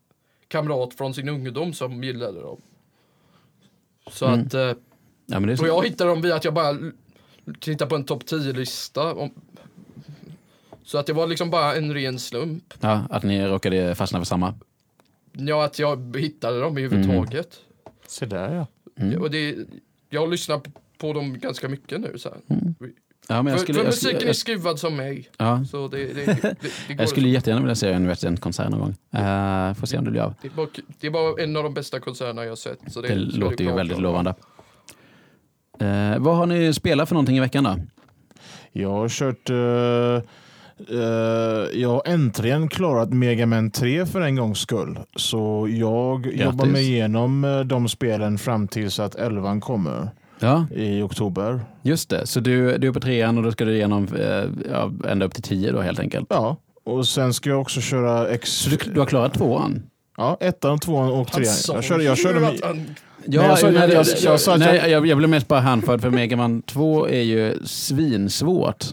kamrat 0.48 0.94
från 0.94 1.14
sin 1.14 1.28
ungdom 1.28 1.72
som 1.72 2.04
gillade 2.04 2.40
dem. 2.40 2.60
Så 4.10 4.26
Mm. 4.26 4.40
att... 4.46 4.54
Eh, 4.54 4.60
Ja, 5.26 5.40
men 5.40 5.42
det 5.46 5.50
är 5.50 5.52
och 5.52 5.58
så. 5.58 5.66
jag 5.66 5.84
hittade 5.86 6.10
dem 6.10 6.22
via 6.22 6.34
att 6.34 6.44
jag 6.44 6.54
bara 6.54 6.68
l- 6.68 6.92
tittade 7.60 7.88
på 7.88 7.94
en 7.96 8.04
topp 8.04 8.22
10-lista. 8.26 9.14
Om, 9.14 9.34
så 10.92 10.98
att 10.98 11.06
det 11.06 11.12
var 11.12 11.26
liksom 11.26 11.50
bara 11.50 11.74
en 11.74 11.94
ren 11.94 12.18
slump. 12.18 12.74
Ja, 12.80 13.02
att 13.10 13.22
ni 13.22 13.46
råkade 13.46 13.94
fastna 13.94 14.18
för 14.18 14.26
samma. 14.26 14.54
Ja, 15.32 15.64
att 15.64 15.78
jag 15.78 16.16
hittade 16.16 16.60
dem 16.60 16.76
överhuvudtaget. 16.76 17.60
Se 18.06 18.26
där 18.26 18.54
ja. 18.54 18.66
Mm. 18.96 19.22
Och 19.22 19.30
det, 19.30 19.56
jag 20.10 20.30
lyssnar 20.30 20.58
på, 20.58 20.70
på 20.98 21.12
dem 21.12 21.38
ganska 21.38 21.68
mycket 21.68 22.00
nu. 22.00 22.18
Så 22.18 22.28
här. 22.28 22.38
Ja, 23.28 23.42
men 23.42 23.46
jag 23.46 23.60
för, 23.60 23.62
skulle, 23.64 23.78
för 23.78 23.84
jag, 23.84 23.94
skulle, 23.94 24.12
musiken 24.12 24.22
är 24.22 24.26
jag, 24.26 24.36
skruvad 24.36 24.78
som 24.78 24.96
mig. 24.96 25.30
ja, 25.38 25.64
Så 25.64 25.88
det, 25.88 25.98
det, 25.98 26.24
det, 26.24 26.42
det, 26.88 26.94
jag 26.98 27.08
skulle 27.08 27.28
jättegärna 27.28 27.62
vilja 27.62 27.74
se 27.74 27.92
en 27.92 28.06
Resident-konsert 28.06 28.70
någon 28.70 28.80
gång. 28.80 28.90
Uh, 28.90 29.74
får 29.74 29.86
se 29.86 29.98
om 29.98 30.04
det 30.04 30.10
blir 30.10 30.20
av. 30.20 30.34
det, 31.00 31.08
var, 31.08 31.36
det 31.36 31.42
en 31.42 31.56
av 31.56 31.62
de 31.62 31.74
bästa 31.74 32.00
konserterna 32.00 32.42
jag 32.42 32.50
har 32.50 32.56
sett. 32.56 32.92
Så 32.92 33.00
det, 33.00 33.08
Det 33.08 33.14
låter 33.14 33.64
ju 33.64 33.72
väldigt 33.72 34.00
lovande. 34.00 34.34
Eh, 35.78 36.18
vad 36.18 36.36
har 36.36 36.46
ni 36.46 36.74
spelat 36.74 37.08
för 37.08 37.14
någonting 37.14 37.36
i 37.36 37.40
veckan 37.40 37.64
då? 37.64 37.76
Jag 38.72 38.90
har 38.90 39.08
kört... 39.08 39.50
eh, 39.50 40.30
eh, 40.90 41.80
jag 41.80 41.88
har 41.88 42.02
äntligen 42.06 42.68
klarat 42.68 43.10
Mega 43.12 43.46
Man 43.46 43.70
3 43.70 44.06
för 44.06 44.20
en 44.20 44.36
gångs 44.36 44.58
skull. 44.58 44.98
Så 45.16 45.68
jag 45.70 46.26
jobbar 46.26 46.66
mig 46.66 46.82
igenom 46.92 47.44
eh, 47.44 47.60
de 47.60 47.88
spelen 47.88 48.38
fram 48.38 48.68
tills 48.68 49.00
att 49.00 49.14
11 49.14 49.60
kommer 49.60 50.08
Ja, 50.38 50.66
i 50.74 51.02
oktober. 51.02 51.60
just 51.82 52.10
det. 52.10 52.26
Så 52.26 52.40
du, 52.40 52.78
du 52.78 52.88
är 52.88 52.92
på 52.92 53.00
trean 53.00 53.38
och 53.38 53.44
då 53.44 53.52
ska 53.52 53.64
du 53.64 53.74
igenom 53.74 54.08
eh, 54.14 55.10
ända 55.12 55.26
upp 55.26 55.34
till 55.34 55.42
tio 55.42 55.72
då 55.72 55.80
helt 55.80 56.00
enkelt. 56.00 56.26
Ja, 56.30 56.56
och 56.84 57.06
sen 57.08 57.34
ska 57.34 57.50
jag 57.50 57.60
också 57.60 57.80
köra 57.80 58.28
X... 58.28 58.50
Så 58.50 58.70
du, 58.70 58.76
du 58.94 59.00
har 59.00 59.06
klarat 59.06 59.34
tvåan? 59.34 59.82
Ja, 60.16 60.36
ettan, 60.40 60.78
tvåan 60.78 61.12
och 61.12 61.32
trean. 61.32 61.46
sa 61.54 61.74
Jag 61.74 61.84
körde, 61.84 62.04
jag 62.04 62.18
körde 62.18 62.40
med, 62.40 62.52
jag 63.26 63.58
sa- 63.58 64.56
nej, 64.56 64.90
jag- 64.90 65.06
nej, 65.06 65.14
blev 65.16 65.30
mest 65.30 65.48
bara 65.48 65.60
hänförd 65.60 66.00
för 66.00 66.10
Mega 66.10 66.36
Man 66.36 66.62
2 66.62 67.08
är 67.08 67.20
ju 67.22 67.54
svinsvårt. 67.64 68.84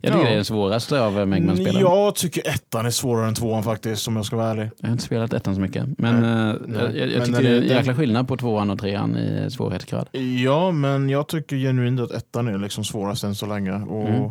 Jag 0.00 0.12
tycker 0.12 0.18
Ja. 0.24 0.28
det 0.28 0.32
är 0.32 0.36
den 0.36 0.44
svåraste 0.44 1.00
av 1.00 1.18
eh, 1.20 1.26
Mega 1.26 1.46
Man-spelen. 1.46 1.80
Jag 1.82 2.14
tycker 2.14 2.48
ettan 2.48 2.86
är 2.86 2.90
svårare 2.90 3.28
än 3.28 3.34
tvåan 3.34 3.62
faktiskt, 3.62 4.08
om 4.08 4.16
jag 4.16 4.24
ska 4.26 4.36
vara 4.36 4.50
ärlig. 4.50 4.70
Jag 4.78 4.88
har 4.88 4.92
inte 4.92 5.04
spelat 5.04 5.32
ettan 5.32 5.54
så 5.54 5.60
mycket. 5.60 5.86
Men 5.98 6.20
Nej. 6.20 6.50
eh, 6.50 6.54
Nej. 6.66 6.98
jag, 6.98 7.08
jag 7.10 7.18
Men 7.18 7.26
tycker 7.26 7.32
när 7.32 7.42
det 7.42 7.48
är 7.56 7.62
en 7.62 7.68
jäkla 7.68 7.94
skillnad 7.94 8.28
på 8.28 8.36
tvåan 8.36 8.70
och 8.70 8.78
trean 8.78 9.16
i 9.16 9.50
svårighetsgrad. 9.50 10.08
Ja, 10.44 10.70
men 10.70 11.08
jag 11.08 11.28
tycker 11.28 11.56
genuint 11.56 12.00
att 12.00 12.10
ettan 12.10 12.48
är 12.48 12.58
liksom 12.58 12.84
svårast 12.84 13.24
än 13.24 13.34
så 13.34 13.46
länge. 13.46 13.72
Och 13.72 14.08
Mm. 14.08 14.30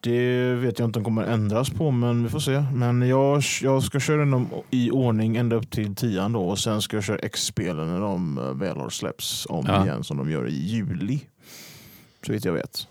Det 0.00 0.54
vet 0.54 0.78
jag 0.78 0.88
inte 0.88 0.98
om 0.98 1.04
kommer 1.04 1.22
ändras 1.24 1.70
på, 1.70 1.90
men 1.90 2.22
vi 2.22 2.28
får 2.28 2.38
se. 2.40 2.64
Men 2.74 3.02
jag, 3.08 3.42
jag 3.62 3.82
ska 3.82 4.00
köra 4.00 4.24
dem 4.24 4.48
i 4.70 4.90
ordning 4.90 5.36
ända 5.36 5.56
upp 5.56 5.70
till 5.70 5.94
tian 5.94 6.32
då 6.32 6.40
och 6.48 6.58
sen 6.58 6.82
ska 6.82 6.96
jag 6.96 7.04
köra 7.04 7.18
X-spelen 7.18 7.88
när 7.92 8.00
de 8.00 8.40
väl 8.58 8.76
har 8.76 8.88
släppts 8.90 9.46
om 9.50 9.64
Ja. 9.68 9.84
igen 9.84 10.04
som 10.04 10.16
de 10.16 10.30
gör 10.30 10.48
i 10.48 10.54
juli. 10.54 11.20
Så 12.26 12.32
vitt 12.32 12.44
jag 12.44 12.52
vet. 12.52 12.86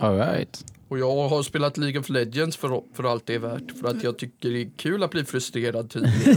All 0.00 0.16
right. 0.16 0.64
och 0.88 0.98
jag 0.98 1.28
har 1.28 1.42
spelat 1.42 1.76
League 1.76 2.00
of 2.00 2.08
Legends 2.08 2.56
för, 2.56 2.82
för 2.94 3.04
allt 3.04 3.26
det 3.26 3.34
är 3.34 3.38
värt. 3.38 3.80
För 3.80 3.88
att 3.88 4.02
jag 4.02 4.18
tycker 4.18 4.50
det 4.50 4.62
är 4.62 4.70
kul 4.76 5.02
att 5.02 5.10
bli 5.10 5.24
frustrerad 5.24 5.90
tydligen. 5.90 6.36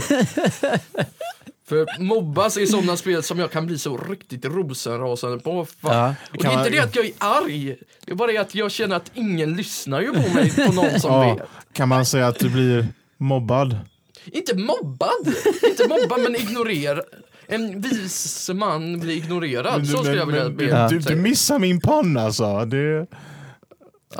för 1.68 2.00
mobbas 2.02 2.56
är 2.56 2.66
sådana 2.66 2.96
spel 2.96 3.22
som 3.22 3.38
jag 3.38 3.50
kan 3.50 3.66
bli 3.66 3.78
så 3.78 3.96
riktigt 3.96 4.44
rosenrasande 4.44 5.38
på. 5.38 5.66
Ja. 5.80 6.14
Och 6.30 6.42
det 6.42 6.48
är 6.48 6.58
inte 6.58 6.70
det 6.70 6.78
att 6.78 6.96
jag 6.96 7.06
är 7.06 7.12
arg. 7.18 7.76
Det 8.04 8.12
är 8.12 8.14
bara 8.14 8.32
det 8.32 8.38
att 8.38 8.54
jag 8.54 8.70
känner 8.70 8.96
att 8.96 9.10
ingen 9.14 9.56
lyssnar 9.56 10.00
ju 10.00 10.12
på 10.12 10.34
mig 10.34 10.52
på 10.66 10.72
någon 10.72 11.00
som 11.00 11.12
Ja. 11.12 11.34
vet. 11.34 11.48
Kan 11.72 11.88
man 11.88 12.06
säga 12.06 12.26
att 12.26 12.38
du 12.38 12.50
blir 12.50 12.86
mobbad? 13.16 13.78
Inte 14.26 14.56
mobbad, 14.56 15.34
inte 15.70 15.88
mobbad 15.88 16.20
men 16.20 16.36
ignorerad. 16.36 17.04
En 17.46 17.80
vis 17.80 18.50
man 18.54 19.00
blir 19.00 19.16
ignorerad, 19.16 19.88
så 19.88 19.96
skulle 19.96 20.16
jag 20.16 20.26
vilja 20.26 20.44
men, 20.44 20.56
be 20.56 20.88
du, 20.88 20.98
du, 20.98 21.16
missar 21.16 21.58
min 21.58 21.80
panna 21.80 22.22
alltså. 22.22 22.64
Det... 22.64 23.06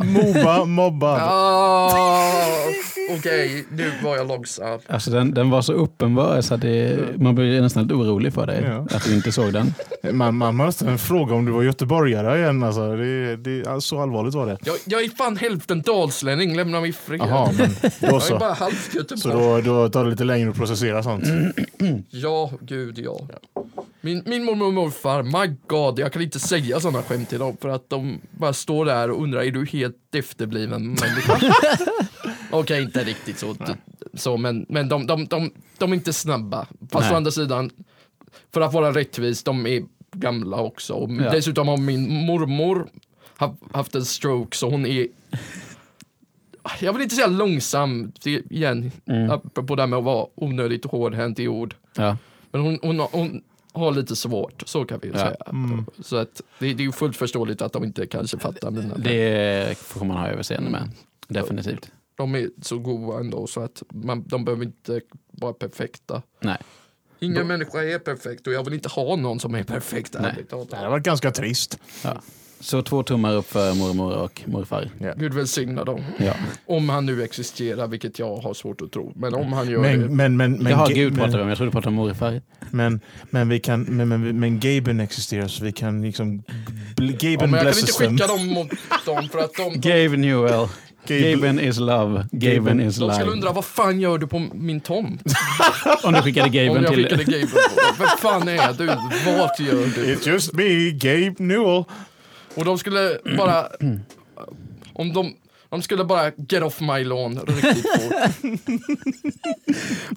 Moba, 0.02 0.64
mobbad. 0.64 1.20
Ah, 1.22 1.90
Okej, 3.18 3.64
nu 3.70 3.92
var 4.04 4.16
jag 4.16 4.28
långsam. 4.28 4.78
Alltså 4.88 5.10
den, 5.10 5.34
den 5.34 5.50
var 5.50 5.62
så 5.62 5.72
uppenbar 5.72 6.40
så 6.40 6.54
att 6.54 6.60
det, 6.60 6.98
man 7.16 7.34
blir 7.34 7.60
nästan 7.62 7.82
lite 7.82 7.94
orolig 7.94 8.32
för 8.34 8.46
dig. 8.46 8.62
Ja. 8.66 8.96
Att 8.96 9.04
du 9.04 9.14
inte 9.14 9.32
såg 9.32 9.52
den. 9.52 9.74
Man, 10.12 10.34
man 10.36 10.56
måste 10.56 10.98
fråga 10.98 11.34
om 11.34 11.44
du 11.44 11.52
var 11.52 11.62
göteborgare 11.62 12.38
igen. 12.38 12.62
Alltså. 12.62 12.96
Det, 12.96 13.36
det, 13.36 13.80
så 13.80 14.00
allvarligt 14.02 14.34
var 14.34 14.46
det. 14.46 14.58
Jag, 14.64 14.76
jag 14.84 15.04
är 15.04 15.08
fan 15.08 15.36
hälften 15.36 15.82
dalslänning, 15.82 16.56
lämna 16.56 16.80
mig 16.80 16.90
i 16.90 16.92
fred. 16.92 17.20
Jaha, 17.20 17.50
men 17.58 17.70
då 17.82 17.88
Jag 18.00 18.14
är 18.14 18.18
så. 18.20 18.38
bara 18.38 18.52
halvt 18.52 18.92
Så 18.92 18.98
Göteborg. 18.98 19.62
då, 19.62 19.82
då 19.82 19.88
tar 19.88 20.04
det 20.04 20.10
lite 20.10 20.24
längre 20.24 20.50
att 20.50 20.56
processera 20.56 21.02
sånt. 21.02 21.24
Ja, 22.10 22.50
gud 22.60 22.98
ja. 22.98 23.20
Min, 24.04 24.22
min 24.26 24.44
mormor 24.44 24.66
och 24.66 24.72
morfar, 24.74 25.22
my 25.22 25.54
god, 25.66 25.98
jag 25.98 26.12
kan 26.12 26.22
inte 26.22 26.38
säga 26.40 26.80
sådana 26.80 27.02
skämt 27.02 27.28
till 27.28 27.38
dem 27.38 27.56
för 27.60 27.68
att 27.68 27.90
de 27.90 28.20
bara 28.30 28.52
står 28.52 28.84
där 28.84 29.10
och 29.10 29.22
undrar, 29.22 29.40
är 29.42 29.50
du 29.50 29.66
helt 29.66 30.14
efterbliven 30.14 30.82
människa? 30.82 31.38
Okej, 32.50 32.82
inte 32.82 33.04
riktigt 33.04 33.38
så, 33.38 33.56
så 34.14 34.36
men, 34.36 34.66
men 34.68 34.88
de, 34.88 35.06
de, 35.06 35.24
de, 35.26 35.50
de 35.78 35.90
är 35.92 35.96
inte 35.96 36.12
snabba. 36.12 36.66
Fast 36.90 37.04
Nej. 37.04 37.12
å 37.12 37.16
andra 37.16 37.30
sidan, 37.30 37.70
för 38.52 38.60
att 38.60 38.72
vara 38.72 38.92
rättvis, 38.92 39.42
de 39.44 39.66
är 39.66 39.82
gamla 40.12 40.56
också. 40.56 40.94
Och 40.94 41.10
Ja. 41.10 41.30
Dessutom 41.30 41.68
har 41.68 41.76
min 41.76 42.26
mormor 42.26 42.88
ha- 43.38 43.56
haft 43.72 43.94
en 43.94 44.04
stroke 44.04 44.56
så 44.56 44.70
hon 44.70 44.86
är 44.86 45.06
jag 46.80 46.92
vill 46.92 47.02
inte 47.02 47.14
säga 47.14 47.26
långsam, 47.26 48.12
igen, 48.24 48.90
Mm. 49.06 49.30
apropå 49.30 49.76
det 49.76 49.82
här 49.82 49.86
med 49.86 49.98
att 49.98 50.04
vara 50.04 50.26
onödigt 50.34 50.84
hårdhänt 50.84 51.38
i 51.38 51.48
ord. 51.48 51.74
Ja. 51.96 52.16
Men 52.50 52.60
hon, 52.60 52.78
hon, 52.82 53.00
hon 53.00 53.42
har 53.74 53.92
lite 53.92 54.16
svårt, 54.16 54.62
så 54.66 54.84
kan 54.84 54.98
vi 55.02 55.08
ju 55.08 55.12
Ja. 55.14 55.18
säga. 55.18 55.36
Mm. 55.50 55.86
Så 56.02 56.16
att 56.16 56.42
det, 56.58 56.74
det 56.74 56.82
är 56.82 56.86
ju 56.86 56.92
fullt 56.92 57.16
förståeligt 57.16 57.62
att 57.62 57.72
de 57.72 57.84
inte 57.84 58.06
kanske 58.06 58.38
fattar 58.38 58.70
mina 58.70 58.94
Det 58.96 59.78
får 59.78 60.04
man 60.04 60.16
ha 60.16 60.28
överseende 60.28 60.70
med. 60.70 60.90
Definitivt. 61.28 61.90
De 62.16 62.34
är 62.34 62.48
så 62.62 62.78
goda 62.78 63.20
ändå 63.20 63.46
så 63.46 63.60
att 63.60 63.82
man, 63.88 64.24
de 64.26 64.44
behöver 64.44 64.64
inte 64.64 65.00
vara 65.30 65.52
perfekta. 65.52 66.22
Nej. 66.40 66.58
Ingen 67.18 67.46
människa 67.46 67.82
är 67.82 67.98
perfekt 67.98 68.46
och 68.46 68.52
jag 68.52 68.64
vill 68.64 68.74
inte 68.74 68.88
ha 68.88 69.16
någon 69.16 69.40
som 69.40 69.54
är 69.54 69.62
perfekt. 69.62 70.16
Nej. 70.20 70.44
Det 70.70 70.76
här 70.76 70.90
var 70.90 70.98
ganska 70.98 71.30
trist. 71.30 71.78
Ja. 72.04 72.20
Så 72.64 72.82
två 72.82 73.02
tummar 73.02 73.34
upp 73.34 73.50
för 73.52 73.74
mormor 73.74 74.12
och 74.12 74.42
morfar. 74.46 74.90
Gud 75.16 75.34
välsigna 75.34 75.84
dem. 75.84 76.00
Ja. 76.18 76.32
Om 76.66 76.88
han 76.88 77.06
nu 77.06 77.22
existerar, 77.22 77.86
vilket 77.86 78.18
jag 78.18 78.36
har 78.36 78.54
svårt 78.54 78.80
att 78.80 78.92
tro. 78.92 79.12
Men 79.16 79.34
om 79.34 79.52
han 79.52 79.70
gör 79.70 79.80
Men, 79.80 80.00
det. 80.00 80.08
men, 80.08 80.36
men, 80.36 80.52
men, 80.52 80.72
Jaha, 80.72 80.88
Gud 80.88 81.14
pratar 81.16 81.36
vi 81.38 81.42
om. 81.42 81.48
Jag 81.48 81.56
trodde 81.56 81.68
du 81.70 81.72
pratade 81.72 81.88
om 81.88 81.94
morfar. 81.94 82.42
men, 82.70 83.00
men, 83.30 83.48
vi 83.48 83.60
kan, 83.60 83.82
men, 83.82 84.08
men, 84.08 84.40
men 84.40 84.60
Gaben 84.60 85.00
existerar 85.00 85.48
så 85.48 85.64
vi 85.64 85.72
kan 85.72 86.02
liksom... 86.02 86.42
bl- 86.96 87.16
Ja, 87.20 87.30
Gaben 87.30 87.50
men 87.50 87.64
jag 87.64 87.74
kan 87.74 87.80
inte 87.80 87.92
skicka 87.92 88.26
dem 88.26 88.46
mot 88.46 88.68
dem 89.06 89.28
för 89.32 89.38
att 89.38 89.54
de, 89.54 89.80
Gabe 89.80 90.16
Newell. 90.16 90.68
Gaben- 91.06 91.32
Gaben 91.34 91.60
is 91.60 91.78
love. 91.78 92.26
Gaben 92.32 92.80
is 92.80 92.96
de 92.96 93.10
skulle 93.10 93.18
life. 93.24 93.30
undra 93.36 93.52
vad 93.52 93.64
fan 93.64 94.00
gör 94.00 94.18
du 94.18 94.26
på 94.26 94.38
min 94.54 94.80
tomt? 94.80 95.22
Om 96.04 96.12
du 96.12 96.22
skickade 96.22 96.46
Om 96.46 96.52
Gaben 96.52 96.82
jag 96.82 96.92
till... 96.94 97.02
skickade 97.04 97.24
Gabriel 97.24 97.46
på 97.48 97.58
dem. 97.58 97.94
Vem 97.98 98.08
fan 98.18 98.48
är 98.48 98.72
du? 98.78 98.86
Vart 99.38 99.60
gör 99.60 99.72
du? 99.94 100.14
It's 100.14 100.28
just 100.28 100.52
me, 100.52 100.90
Gabe 100.90 101.34
Newell. 101.44 101.84
Och 102.54 102.64
de 102.64 102.78
skulle 102.78 103.18
bara... 103.36 103.68
Om 104.92 105.12
de... 105.12 105.34
De 105.70 105.82
skulle 105.82 106.04
bara 106.04 106.32
get 106.48 106.62
off 106.62 106.80
my 106.80 107.04
lawn 107.04 107.40
riktigt 107.46 107.86
fort. 107.92 108.12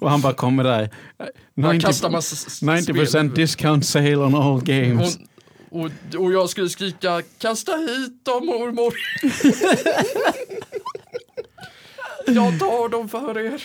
Och 0.00 0.10
han 0.10 0.20
bara 0.20 0.34
kommer 0.34 0.64
där. 0.64 0.90
Man 1.54 1.74
90, 1.74 1.86
kastar 1.86 2.10
massa 2.10 2.34
s- 2.34 2.62
90% 2.62 3.02
spel. 3.12 3.34
discount 3.34 3.86
sale 3.86 4.16
on 4.16 4.34
all 4.34 4.60
games. 4.64 5.18
Och, 5.70 5.80
och, 5.84 5.90
och 6.24 6.32
jag 6.32 6.48
skulle 6.50 6.68
skrika 6.68 7.22
kasta 7.38 7.72
hit 7.72 8.24
dem 8.24 8.46
mormor. 8.46 8.94
jag 12.34 12.58
tar 12.58 12.88
dem 12.88 13.08
för 13.08 13.38
er. 13.38 13.62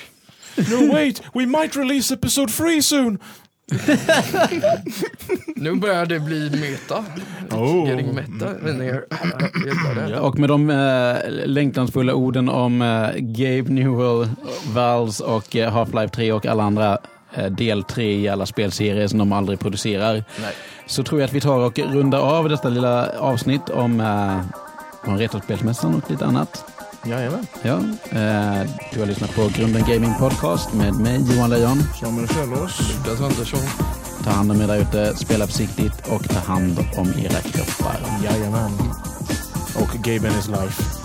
No 0.55 0.93
wait, 0.93 1.21
we 1.33 1.45
might 1.45 1.75
release 1.75 2.13
episode 2.13 2.51
3 2.51 2.81
soon. 2.81 3.19
Nu 5.63 5.75
börjar 5.75 6.05
det 6.05 6.19
bli 6.19 6.49
meta. 6.49 7.05
Oh. 7.57 7.89
Getting 7.89 8.15
meta. 8.15 10.21
Och 10.21 10.39
med 10.39 10.49
de 10.49 10.69
eh, 10.69 11.15
längtansfulla 11.45 12.13
orden 12.13 12.49
om 12.49 12.81
eh, 12.81 13.09
Gabe 13.17 13.73
Newell, 13.73 14.29
Valves 14.73 15.19
och 15.19 15.55
eh, 15.55 15.73
Half-Life 15.73 16.09
3 16.09 16.31
och 16.31 16.45
alla 16.45 16.63
andra 16.63 16.97
eh, 17.33 17.45
del 17.45 17.83
3 17.83 18.13
i 18.13 18.29
alla 18.29 18.45
spelserier 18.45 19.07
som 19.07 19.19
de 19.19 19.31
aldrig 19.31 19.59
producerar. 19.59 20.13
Nej. 20.13 20.53
Så 20.87 21.03
tror 21.03 21.21
jag 21.21 21.27
att 21.27 21.33
vi 21.33 21.41
tar 21.41 21.59
och 21.59 21.79
rundar 21.79 22.19
av 22.19 22.49
detta 22.49 22.69
lilla 22.69 23.09
avsnitt 23.19 23.69
om, 23.69 23.99
eh, 23.99 25.09
om 25.11 25.17
Retrospelsmässan 25.17 25.95
och 25.95 26.11
lite 26.11 26.25
annat. 26.25 26.65
Jajamän. 27.05 27.47
Ja, 27.61 27.75
eh, 28.09 28.69
du 28.93 28.99
har 28.99 29.05
lyssnat 29.05 29.35
på 29.35 29.49
Grunden 29.57 29.83
Gaming 29.87 30.13
Podcast 30.19 30.73
med 30.73 30.93
mig 30.93 31.35
Johan 31.35 31.49
Lejon. 31.49 31.83
Samuel 31.99 32.27
Sjöllås. 32.27 32.79
Lukas 32.79 33.21
Andersson. 33.21 34.02
Ta 34.23 34.31
hand 34.31 34.51
om 34.51 34.61
er 34.61 34.67
där 34.67 34.81
ute, 34.81 35.17
spela 35.17 35.47
försiktigt 35.47 36.07
och 36.07 36.29
ta 36.29 36.39
hand 36.39 36.79
om 36.97 37.07
era 37.07 37.41
kroppar. 37.41 37.99
Jajamän. 38.23 38.71
Och 39.75 40.03
gay 40.03 40.15
is 40.15 40.47
life. 40.47 41.02